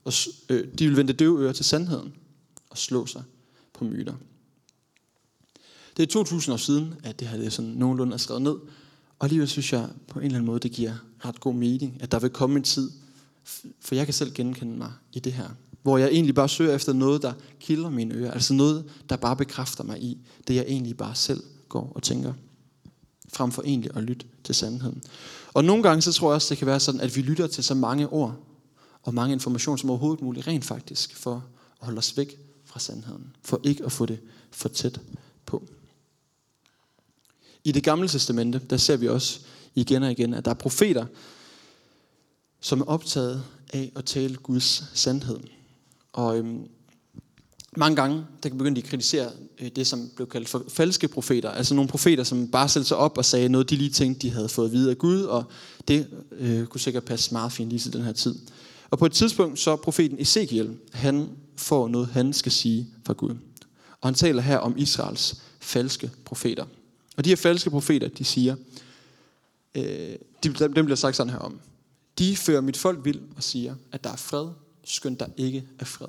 og, 0.05 0.13
øh, 0.49 0.69
de 0.79 0.87
vil 0.87 0.97
vende 0.97 1.13
døve 1.13 1.41
ører 1.41 1.53
til 1.53 1.65
sandheden 1.65 2.13
og 2.71 2.79
slå 2.79 3.07
sig 3.07 3.23
på 3.73 3.85
myter. 3.85 4.15
Det 5.97 6.03
er 6.03 6.07
2000 6.07 6.53
år 6.53 6.57
siden, 6.57 6.95
at 7.03 7.21
det 7.21 7.29
her 7.29 7.37
det 7.37 7.47
er 7.47 7.51
sådan 7.51 7.71
nogenlunde 7.71 8.15
er 8.15 8.19
skrevet 8.19 8.43
ned, 8.43 8.57
og 9.19 9.27
alligevel 9.27 9.49
synes 9.49 9.73
jeg 9.73 9.89
på 10.09 10.19
en 10.19 10.25
eller 10.25 10.37
anden 10.37 10.47
måde, 10.47 10.61
det 10.61 10.73
giver 10.73 10.93
ret 11.25 11.41
god 11.41 11.55
mening, 11.55 11.97
at 12.01 12.13
der 12.13 12.19
vil 12.19 12.31
komme 12.31 12.57
en 12.57 12.63
tid, 12.63 12.91
for 13.81 13.95
jeg 13.95 14.05
kan 14.05 14.15
selv 14.15 14.35
genkende 14.35 14.79
mig 14.79 14.93
i 15.13 15.19
det 15.19 15.33
her, 15.33 15.49
hvor 15.83 15.99
jeg 15.99 16.09
egentlig 16.09 16.35
bare 16.35 16.49
søger 16.49 16.75
efter 16.75 16.93
noget, 16.93 17.23
der 17.23 17.33
kilder 17.61 17.91
mine 17.91 18.15
ører, 18.15 18.31
altså 18.31 18.55
noget, 18.55 18.85
der 19.09 19.17
bare 19.17 19.37
bekræfter 19.37 19.85
mig 19.85 20.03
i 20.03 20.19
det, 20.49 20.55
jeg 20.55 20.65
egentlig 20.69 20.97
bare 20.97 21.15
selv 21.15 21.43
går 21.69 21.93
og 21.95 22.03
tænker, 22.03 22.33
frem 23.33 23.53
for 23.53 23.63
egentlig 23.63 23.97
at 23.97 24.03
lytte 24.03 24.27
til 24.45 24.55
sandheden. 24.55 25.03
Og 25.55 25.65
nogle 25.65 25.83
gange, 25.83 26.03
så 26.03 26.13
tror 26.13 26.31
jeg 26.31 26.35
også, 26.35 26.49
det 26.51 26.59
kan 26.59 26.67
være 26.67 26.81
sådan, 26.81 27.01
at 27.01 27.17
vi 27.17 27.23
lytter 27.23 27.47
til 27.47 27.65
så 27.65 27.75
mange 27.75 28.09
ord, 28.09 28.37
og 29.03 29.15
mange 29.15 29.33
informationer 29.33 29.77
som 29.77 29.91
overhovedet 29.91 30.23
muligt, 30.23 30.47
rent 30.47 30.65
faktisk, 30.65 31.17
for 31.17 31.35
at 31.81 31.87
holde 31.87 31.99
os 31.99 32.17
væk 32.17 32.39
fra 32.65 32.81
sandheden, 32.81 33.37
for 33.43 33.61
ikke 33.65 33.85
at 33.85 33.93
få 33.93 34.07
det 34.07 34.21
for 34.51 34.69
tæt 34.69 35.01
på. 35.47 35.69
I 37.65 37.73
det 37.73 37.85
gamle 37.85 38.09
testamente, 38.09 38.61
der 38.71 38.77
ser 38.77 38.97
vi 38.97 39.09
også 39.09 39.41
igen 39.75 40.03
og 40.03 40.11
igen, 40.11 40.35
at 40.35 40.45
der 40.45 40.51
er 40.51 40.55
profeter, 40.55 41.07
som 42.61 42.81
er 42.81 42.85
optaget 42.85 43.43
af 43.73 43.93
at 43.97 44.05
tale 44.05 44.37
Guds 44.37 44.85
sandhed. 44.95 45.39
Og 46.13 46.39
øhm, 46.39 46.69
mange 47.77 47.97
gange, 47.97 48.17
der 48.43 48.49
kan 48.49 48.59
begynde 48.59 48.77
de 48.77 48.85
at 48.85 48.91
kritisere 48.91 49.31
øh, 49.61 49.69
det, 49.77 49.87
som 49.87 50.11
blev 50.17 50.29
kaldt 50.29 50.49
for 50.49 50.65
falske 50.69 51.09
profeter. 51.09 51.51
Altså 51.51 51.75
nogle 51.75 51.89
profeter, 51.89 52.25
som 52.25 52.49
bare 52.49 52.69
sætte 52.69 52.89
sig 52.89 52.97
op 52.97 53.19
og 53.19 53.25
sagde 53.25 53.49
noget, 53.49 53.71
de 53.71 53.77
lige 53.77 53.91
tænkte, 53.91 54.23
de 54.23 54.33
havde 54.33 54.49
fået 54.49 54.67
at 54.67 54.73
vide 54.73 54.91
af 54.91 54.99
Gud, 54.99 55.23
og 55.23 55.45
det 55.89 56.09
øh, 56.33 56.67
kunne 56.67 56.81
sikkert 56.81 57.05
passe 57.05 57.33
meget 57.33 57.53
fint 57.53 57.71
lige 57.71 57.81
til 57.81 57.93
den 57.93 58.03
her 58.03 58.13
tid. 58.13 58.35
Og 58.91 58.99
på 58.99 59.07
et 59.07 59.13
tidspunkt, 59.13 59.59
så 59.59 59.77
profeten 59.77 60.21
Ezekiel, 60.21 60.77
han 60.93 61.29
får 61.57 61.89
noget, 61.89 62.09
han 62.09 62.33
skal 62.33 62.53
sige 62.53 62.89
fra 63.07 63.13
Gud. 63.13 63.37
Og 64.01 64.09
han 64.09 64.15
taler 64.15 64.43
her 64.43 64.59
om 64.59 64.75
Israels 64.79 65.43
falske 65.61 66.11
profeter. 66.25 66.65
Og 67.17 67.25
de 67.25 67.29
her 67.29 67.37
falske 67.37 67.71
profeter, 67.71 68.09
de 68.09 68.25
siger, 68.25 68.57
øh, 69.75 70.17
dem 70.43 70.73
bliver 70.73 70.95
sagt 70.95 71.17
sådan 71.17 71.33
her 71.33 71.39
om. 71.39 71.61
De 72.19 72.37
fører 72.37 72.61
mit 72.61 72.77
folk 72.77 73.05
vild 73.05 73.21
og 73.37 73.43
siger, 73.43 73.75
at 73.93 74.05
der 74.05 74.11
er 74.11 74.17
fred, 74.17 74.49
skønt 74.85 75.21
der 75.21 75.27
ikke 75.37 75.65
er 75.79 75.85
fred. 75.85 76.09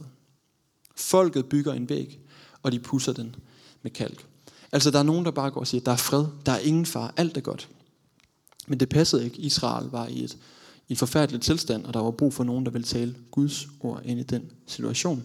Folket 0.96 1.46
bygger 1.46 1.74
en 1.74 1.89
væg, 1.89 2.20
og 2.63 2.72
de 2.72 2.80
pusser 2.80 3.13
den 3.13 3.36
med 3.82 3.92
kalk. 3.92 4.26
Altså 4.72 4.92
der 4.92 5.00
er 5.00 5.04
nogen, 5.04 5.26
der 5.26 5.32
bare 5.32 5.52
går 5.52 5.60
og 5.60 5.68
siger, 5.68 5.82
der 5.82 5.92
er 5.92 5.98
fred, 5.98 6.26
der 6.46 6.52
er 6.52 6.60
ingen 6.60 6.86
far, 6.86 7.13
alt 7.18 7.38
er 7.38 7.42
godt. 7.42 7.70
Men 8.68 8.80
det 8.80 8.89
passede 8.89 9.26
ikke. 9.26 9.38
Israel 9.38 9.89
var 9.89 10.08
i, 10.08 10.24
et, 10.24 10.34
i 10.88 10.94
en 10.94 10.98
forfærdelig 10.98 11.42
tilstand, 11.42 11.86
og 11.86 11.94
der 11.94 12.00
var 12.00 12.12
brug 12.12 12.34
for 12.34 12.44
nogen, 12.44 12.66
der 12.66 12.72
ville 12.72 12.88
tale 12.88 13.16
Guds 13.32 13.68
ord 13.80 14.02
ind 14.06 14.20
i 14.20 14.24
den 14.24 14.52
situation. 14.68 15.24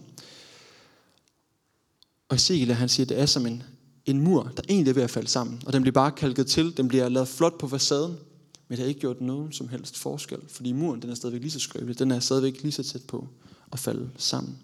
Og 2.29 2.37
Ezekiel, 2.37 2.75
han 2.75 2.89
siger, 2.89 3.05
at 3.05 3.09
det 3.09 3.21
er 3.21 3.27
som 3.27 3.47
en, 3.47 3.63
en 4.11 4.21
mur, 4.21 4.53
der 4.57 4.63
egentlig 4.69 4.91
er 4.91 4.95
ved 4.95 5.03
at 5.03 5.11
falde 5.11 5.29
sammen. 5.29 5.63
Og 5.67 5.73
den 5.73 5.83
bliver 5.83 5.93
bare 5.93 6.13
kalket 6.13 6.47
til, 6.47 6.77
den 6.77 6.89
bliver 6.89 7.09
lavet 7.09 7.29
flot 7.29 7.59
på 7.59 7.69
facaden, 7.69 8.17
men 8.69 8.77
det 8.77 8.79
har 8.79 8.87
ikke 8.87 9.01
gjort 9.01 9.21
nogen 9.21 9.53
som 9.53 9.69
helst 9.69 9.99
forskel, 9.99 10.39
fordi 10.49 10.73
muren 10.73 11.03
den 11.03 11.11
er 11.11 11.15
stadigvæk 11.15 11.43
lige 11.43 11.51
så 11.51 11.61
skrøbelig, 11.61 11.99
den 11.99 12.11
er 12.11 12.21
stadigvæk 12.21 12.63
lige 12.63 12.73
så 12.73 12.83
tæt 12.83 13.03
på 13.09 13.29
at 13.73 13.79
falde 13.79 14.11
sammen. 14.17 14.59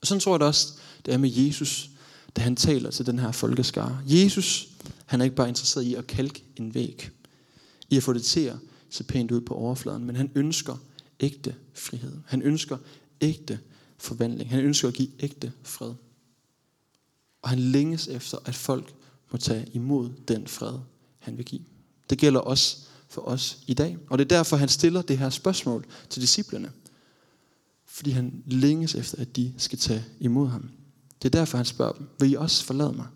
Og 0.00 0.06
sådan 0.06 0.20
tror 0.20 0.32
jeg 0.32 0.40
det 0.40 0.48
også, 0.48 0.68
det 1.06 1.14
er 1.14 1.18
med 1.18 1.30
Jesus, 1.30 1.90
da 2.36 2.40
han 2.42 2.56
taler 2.56 2.90
til 2.90 3.06
den 3.06 3.18
her 3.18 3.32
folkeskare. 3.32 4.00
Jesus, 4.06 4.68
han 5.06 5.20
er 5.20 5.24
ikke 5.24 5.36
bare 5.36 5.48
interesseret 5.48 5.84
i 5.84 5.94
at 5.94 6.06
kalke 6.06 6.44
en 6.56 6.74
væg, 6.74 7.10
i 7.90 7.96
at 7.96 8.02
få 8.02 8.12
det 8.12 8.22
til 8.22 8.40
at 8.40 8.56
se 8.90 9.04
pænt 9.04 9.30
ud 9.30 9.40
på 9.40 9.54
overfladen, 9.54 10.04
men 10.04 10.16
han 10.16 10.30
ønsker 10.34 10.76
ægte 11.20 11.54
frihed. 11.74 12.12
Han 12.26 12.42
ønsker 12.42 12.76
ægte 13.20 13.58
forvandling. 13.98 14.50
Han 14.50 14.60
ønsker 14.60 14.88
at 14.88 14.94
give 14.94 15.08
ægte 15.20 15.52
fred. 15.62 15.92
Og 17.42 17.48
han 17.48 17.58
længes 17.58 18.08
efter, 18.08 18.38
at 18.44 18.54
folk 18.54 18.94
må 19.32 19.38
tage 19.38 19.66
imod 19.72 20.10
den 20.28 20.46
fred, 20.46 20.78
han 21.18 21.36
vil 21.36 21.44
give. 21.44 21.64
Det 22.10 22.18
gælder 22.18 22.40
også 22.40 22.76
for 23.08 23.22
os 23.22 23.58
i 23.66 23.74
dag. 23.74 23.98
Og 24.10 24.18
det 24.18 24.24
er 24.24 24.28
derfor, 24.36 24.56
han 24.56 24.68
stiller 24.68 25.02
det 25.02 25.18
her 25.18 25.30
spørgsmål 25.30 25.86
til 26.10 26.22
disciplerne. 26.22 26.72
Fordi 27.84 28.10
han 28.10 28.42
længes 28.46 28.94
efter, 28.94 29.18
at 29.18 29.36
de 29.36 29.54
skal 29.56 29.78
tage 29.78 30.04
imod 30.20 30.48
ham. 30.48 30.70
Det 31.22 31.34
er 31.34 31.38
derfor, 31.38 31.56
han 31.56 31.66
spørger 31.66 31.92
dem, 31.92 32.08
vil 32.20 32.30
I 32.30 32.34
også 32.34 32.64
forlade 32.64 32.92
mig? 32.92 33.06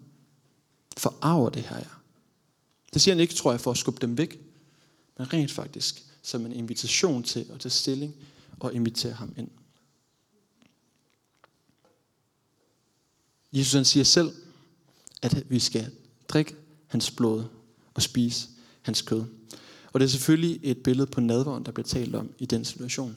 Forarver 0.97 1.49
det 1.49 1.63
her 1.63 1.77
jer? 1.77 2.01
Det 2.95 3.03
siger 3.03 3.15
han 3.15 3.21
ikke, 3.21 3.35
tror 3.35 3.51
jeg, 3.51 3.61
for 3.61 3.71
at 3.71 3.77
skubbe 3.77 4.01
dem 4.01 4.19
væk, 4.19 4.41
men 5.19 5.33
rent 5.33 5.51
faktisk 5.51 6.05
som 6.23 6.47
en 6.47 6.53
invitation 6.53 7.23
til 7.23 7.47
at 7.55 7.61
tage 7.61 7.71
stilling 7.71 8.15
og 8.61 8.75
invitere 8.75 9.13
ham 9.13 9.35
ind. 9.37 9.49
Jesus 13.55 13.73
han 13.73 13.85
siger 13.85 14.05
selv, 14.05 14.33
at 15.23 15.51
vi 15.51 15.59
skal 15.59 15.91
drikke 16.29 16.57
hans 16.87 17.11
blod 17.11 17.45
og 17.95 18.03
spise 18.03 18.49
hans 18.83 19.03
kød. 19.03 19.25
Og 19.93 20.01
det 20.01 20.07
er 20.07 20.11
selvfølgelig 20.11 20.61
et 20.63 20.79
billede 20.79 21.07
på 21.07 21.21
nadvåren, 21.21 21.65
der 21.65 21.73
bliver 21.73 21.87
talt 21.87 22.15
om 22.15 22.31
i 22.39 22.47
den 22.47 22.65
situation. 22.65 23.17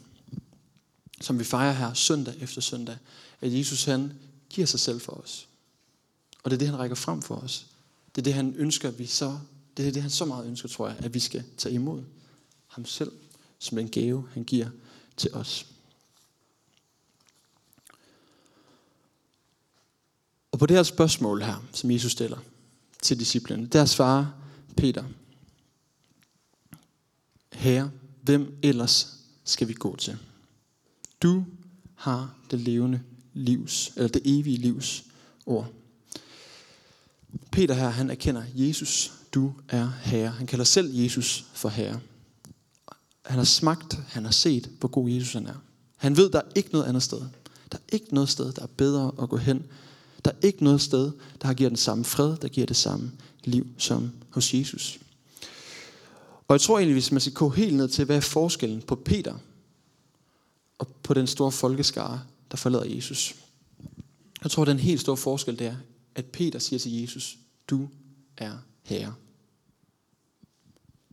Som 1.22 1.40
vi 1.40 1.44
fejrer 1.44 1.74
her 1.74 1.94
søndag 1.94 2.34
efter 2.42 2.62
søndag. 2.62 2.98
At 3.42 3.54
Jesus 3.54 3.84
han 3.84 4.14
giver 4.50 4.68
sig 4.68 4.80
selv 4.80 5.02
for 5.02 5.12
os. 5.12 5.48
Og 6.44 6.52
det 6.52 6.58
er 6.58 6.60
det, 6.60 6.68
han 6.68 6.80
rækker 6.80 6.96
frem 6.96 7.22
for 7.22 7.36
os. 7.36 7.66
Det 8.16 8.22
er 8.22 8.24
det, 8.24 8.34
han 8.34 8.54
ønsker, 8.58 8.92
vi 8.92 9.06
så, 9.06 9.40
det 9.78 9.88
er 9.88 9.92
det, 9.92 10.02
han 10.02 10.12
så 10.12 10.26
meget 10.26 10.48
ønsker, 10.48 10.70
tror 10.70 10.88
jeg, 10.88 10.98
at 11.00 11.14
vi 11.14 11.20
skal 11.20 11.44
tage 11.58 11.76
imod 11.76 12.04
ham 12.68 12.86
selv, 12.86 13.12
som 13.60 13.78
en 13.78 13.90
gave, 13.90 14.28
han 14.34 14.44
giver 14.44 14.70
til 15.18 15.34
os. 15.34 15.66
Og 20.58 20.60
på 20.60 20.66
det 20.66 20.76
her 20.78 20.84
spørgsmål 20.84 21.42
her, 21.42 21.64
som 21.74 21.92
Jesus 21.92 22.12
stiller 22.12 22.38
til 23.02 23.20
disciplene, 23.20 23.68
der 23.68 23.86
svarer 23.86 24.26
Peter, 24.78 25.04
Herre, 27.54 27.92
hvem 28.22 28.58
ellers 28.64 29.16
skal 29.44 29.68
vi 29.68 29.74
gå 29.74 29.96
til? 29.96 30.18
Du 31.22 31.46
har 31.96 32.36
det 32.52 32.60
levende 32.60 33.02
livs, 33.34 33.92
eller 33.96 34.08
det 34.08 34.22
evige 34.26 34.58
livs 34.58 35.04
ord. 35.46 35.68
Peter 37.52 37.74
her, 37.74 37.90
han 37.90 38.10
erkender, 38.10 38.44
Jesus, 38.54 39.14
du 39.34 39.54
er 39.70 39.90
Herre. 40.02 40.30
Han 40.30 40.48
kalder 40.48 40.66
selv 40.66 40.96
Jesus 40.96 41.46
for 41.54 41.70
Herre. 41.70 42.00
Han 43.26 43.38
har 43.38 43.44
smagt, 43.44 44.00
han 44.08 44.26
har 44.26 44.32
set, 44.32 44.70
hvor 44.80 44.90
god 44.90 45.10
Jesus 45.10 45.34
han 45.34 45.48
er. 45.48 45.62
Han 45.98 46.18
ved, 46.18 46.30
der 46.30 46.40
er 46.40 46.52
ikke 46.56 46.70
noget 46.72 46.86
andet 46.86 47.04
sted. 47.04 47.20
Der 47.72 47.78
er 47.78 47.94
ikke 47.94 48.14
noget 48.14 48.30
sted, 48.30 48.52
der 48.54 48.62
er 48.62 48.68
bedre 48.78 49.12
at 49.22 49.30
gå 49.30 49.38
hen. 49.38 49.66
Der 50.26 50.32
er 50.32 50.36
ikke 50.42 50.64
noget 50.64 50.82
sted, 50.82 51.12
der 51.42 51.54
giver 51.54 51.70
den 51.70 51.78
samme 51.78 52.06
fred, 52.06 52.38
der 52.38 52.48
giver 52.48 52.68
det 52.68 52.76
samme 52.76 53.12
liv 53.44 53.68
som 53.78 54.12
hos 54.30 54.54
Jesus. 54.54 55.00
Og 56.48 56.54
jeg 56.54 56.62
tror 56.62 56.78
egentlig, 56.78 56.96
hvis 56.96 57.12
man 57.12 57.22
skal 57.22 57.34
gå 57.34 57.50
helt 57.50 57.76
ned 57.76 57.88
til, 57.88 58.06
hvad 58.06 58.16
er 58.16 58.22
forskellen 58.22 58.82
på 58.82 58.96
Peter 58.96 59.36
og 60.78 60.88
på 61.04 61.14
den 61.14 61.28
store 61.28 61.52
folkeskare, 61.52 62.22
der 62.52 62.58
forlader 62.58 62.96
Jesus. 62.96 63.36
Jeg 64.44 64.52
tror, 64.52 64.66
den 64.66 64.80
helt 64.80 65.02
store 65.02 65.18
forskel 65.18 65.60
det 65.60 65.68
er, 65.68 65.76
at 66.16 66.26
Peter 66.26 66.60
siger 66.60 66.80
til 66.80 67.02
Jesus, 67.02 67.38
du 67.70 67.90
er 68.38 68.58
herre. 68.84 69.14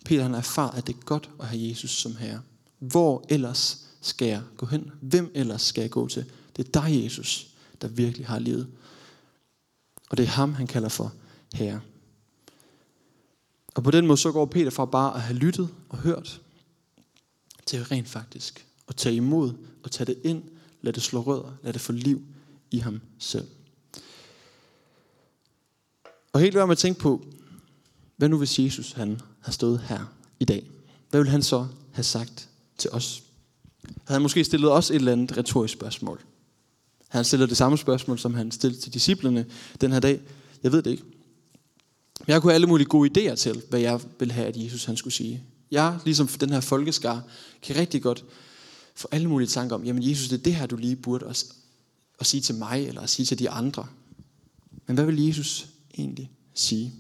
Peter 0.04 0.22
han 0.22 0.30
har 0.30 0.38
erfaret, 0.38 0.78
at 0.78 0.86
det 0.86 0.94
er 0.94 1.00
godt 1.00 1.30
at 1.40 1.46
have 1.46 1.68
Jesus 1.68 1.90
som 1.90 2.16
herre. 2.16 2.40
Hvor 2.78 3.24
ellers 3.28 3.86
skal 4.00 4.28
jeg 4.28 4.42
gå 4.56 4.66
hen? 4.66 4.90
Hvem 5.00 5.30
ellers 5.34 5.62
skal 5.62 5.82
jeg 5.82 5.90
gå 5.90 6.08
til? 6.08 6.24
Det 6.56 6.66
er 6.66 6.80
dig, 6.80 7.04
Jesus, 7.04 7.48
der 7.82 7.88
virkelig 7.88 8.26
har 8.26 8.38
livet. 8.38 8.68
Og 10.14 10.18
det 10.18 10.24
er 10.24 10.30
ham, 10.30 10.54
han 10.54 10.66
kalder 10.66 10.88
for 10.88 11.12
herre. 11.54 11.80
Og 13.74 13.82
på 13.82 13.90
den 13.90 14.06
måde 14.06 14.18
så 14.18 14.32
går 14.32 14.46
Peter 14.46 14.70
fra 14.70 14.84
bare 14.84 15.14
at 15.14 15.22
have 15.22 15.38
lyttet 15.38 15.68
og 15.88 15.98
hørt, 15.98 16.40
til 17.66 17.84
rent 17.84 18.08
faktisk 18.08 18.66
at 18.88 18.96
tage 18.96 19.16
imod 19.16 19.52
og 19.82 19.90
tage 19.90 20.06
det 20.06 20.20
ind, 20.24 20.42
lad 20.82 20.92
det 20.92 21.02
slå 21.02 21.20
rødder, 21.20 21.56
lad 21.62 21.72
det 21.72 21.80
få 21.80 21.92
liv 21.92 22.22
i 22.70 22.78
ham 22.78 23.00
selv. 23.18 23.48
Og 26.32 26.40
helt 26.40 26.54
være 26.54 26.66
med 26.66 26.72
at 26.72 26.78
tænke 26.78 27.00
på, 27.00 27.24
hvad 28.16 28.28
nu 28.28 28.38
hvis 28.38 28.58
Jesus 28.58 28.92
han 28.92 29.20
har 29.40 29.52
stået 29.52 29.80
her 29.80 30.14
i 30.40 30.44
dag? 30.44 30.70
Hvad 31.10 31.20
vil 31.20 31.30
han 31.30 31.42
så 31.42 31.66
have 31.92 32.04
sagt 32.04 32.48
til 32.78 32.90
os? 32.90 33.22
Havde 33.82 34.16
han 34.16 34.22
måske 34.22 34.44
stillet 34.44 34.72
os 34.72 34.90
et 34.90 34.96
eller 34.96 35.12
andet 35.12 35.36
retorisk 35.36 35.72
spørgsmål? 35.72 36.20
Han 37.14 37.24
stiller 37.24 37.46
det 37.46 37.56
samme 37.56 37.78
spørgsmål, 37.78 38.18
som 38.18 38.34
han 38.34 38.50
stillede 38.50 38.80
til 38.80 38.94
disciplene 38.94 39.46
den 39.80 39.92
her 39.92 40.00
dag? 40.00 40.20
Jeg 40.62 40.72
ved 40.72 40.82
det 40.82 40.90
ikke. 40.90 41.02
Jeg 42.26 42.42
kunne 42.42 42.50
have 42.50 42.54
alle 42.54 42.66
mulige 42.66 42.86
gode 42.86 43.10
idéer 43.10 43.34
til, 43.34 43.62
hvad 43.70 43.80
jeg 43.80 44.00
ville 44.18 44.34
have, 44.34 44.46
at 44.46 44.56
Jesus 44.56 44.84
han 44.84 44.96
skulle 44.96 45.14
sige. 45.14 45.42
Jeg, 45.70 45.98
ligesom 46.04 46.28
den 46.28 46.50
her 46.50 46.60
folkeskar, 46.60 47.22
kan 47.62 47.76
rigtig 47.76 48.02
godt 48.02 48.24
få 48.94 49.08
alle 49.10 49.28
mulige 49.28 49.48
tanker 49.48 49.76
om, 49.76 49.84
jamen 49.84 50.10
Jesus, 50.10 50.28
det 50.28 50.38
er 50.38 50.42
det 50.42 50.54
her, 50.54 50.66
du 50.66 50.76
lige 50.76 50.96
burde 50.96 51.26
at, 51.26 51.44
at 52.20 52.26
sige 52.26 52.40
til 52.40 52.54
mig, 52.54 52.88
eller 52.88 53.00
at 53.00 53.10
sige 53.10 53.26
til 53.26 53.38
de 53.38 53.50
andre. 53.50 53.86
Men 54.86 54.94
hvad 54.94 55.04
vil 55.04 55.26
Jesus 55.26 55.66
egentlig 55.98 56.30
sige? 56.54 56.92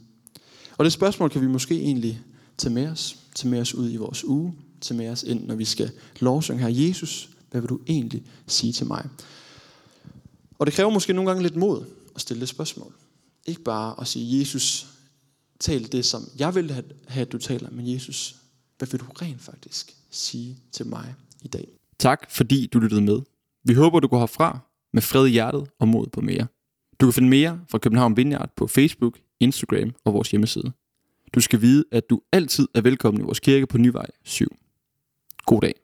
Og 0.76 0.84
det 0.84 0.92
spørgsmål 0.92 1.30
kan 1.30 1.40
vi 1.40 1.46
måske 1.46 1.80
egentlig 1.80 2.20
tage 2.58 2.74
med 2.74 2.88
os, 2.88 3.16
tage 3.34 3.50
med 3.50 3.60
os 3.60 3.74
ud 3.74 3.90
i 3.90 3.96
vores 3.96 4.24
uge, 4.24 4.54
tage 4.80 4.98
med 4.98 5.08
os 5.08 5.22
ind, 5.22 5.46
når 5.46 5.54
vi 5.54 5.64
skal 5.64 5.90
lovsynge 6.20 6.60
her. 6.60 6.86
Jesus, 6.86 7.28
hvad 7.50 7.60
vil 7.60 7.70
du 7.70 7.80
egentlig 7.86 8.22
sige 8.46 8.72
til 8.72 8.86
mig? 8.86 9.08
Og 10.58 10.66
det 10.66 10.74
kræver 10.74 10.90
måske 10.90 11.12
nogle 11.12 11.30
gange 11.30 11.42
lidt 11.42 11.56
mod 11.56 11.84
at 12.14 12.20
stille 12.20 12.40
det 12.40 12.48
spørgsmål. 12.48 12.92
Ikke 13.46 13.62
bare 13.62 14.00
at 14.00 14.06
sige, 14.06 14.38
Jesus, 14.38 14.86
tal 15.60 15.92
det, 15.92 16.04
som 16.04 16.22
jeg 16.38 16.54
vil 16.54 16.72
have, 17.08 17.22
at 17.22 17.32
du 17.32 17.38
taler, 17.38 17.70
men 17.70 17.92
Jesus, 17.94 18.36
hvad 18.78 18.88
vil 18.88 19.00
du 19.00 19.06
rent 19.22 19.40
faktisk 19.40 19.96
sige 20.10 20.58
til 20.72 20.86
mig 20.86 21.14
i 21.42 21.48
dag? 21.48 21.68
Tak 21.98 22.30
fordi 22.30 22.66
du 22.66 22.78
lyttede 22.78 23.00
med. 23.00 23.20
Vi 23.64 23.74
håber, 23.74 24.00
du 24.00 24.08
går 24.08 24.18
herfra 24.18 24.58
med 24.92 25.02
fred 25.02 25.26
i 25.26 25.30
hjertet 25.30 25.70
og 25.78 25.88
mod 25.88 26.06
på 26.06 26.20
mere. 26.20 26.46
Du 27.00 27.06
kan 27.06 27.12
finde 27.12 27.28
mere 27.28 27.60
fra 27.70 27.78
København 27.78 28.16
Vineyard 28.16 28.50
på 28.56 28.66
Facebook, 28.66 29.18
Instagram 29.40 29.94
og 30.04 30.14
vores 30.14 30.30
hjemmeside. 30.30 30.72
Du 31.34 31.40
skal 31.40 31.60
vide, 31.60 31.84
at 31.92 32.10
du 32.10 32.20
altid 32.32 32.68
er 32.74 32.80
velkommen 32.80 33.20
i 33.22 33.24
vores 33.24 33.40
kirke 33.40 33.66
på 33.66 33.78
Nyvej 33.78 34.06
7. 34.24 34.56
God 35.46 35.60
dag. 35.60 35.83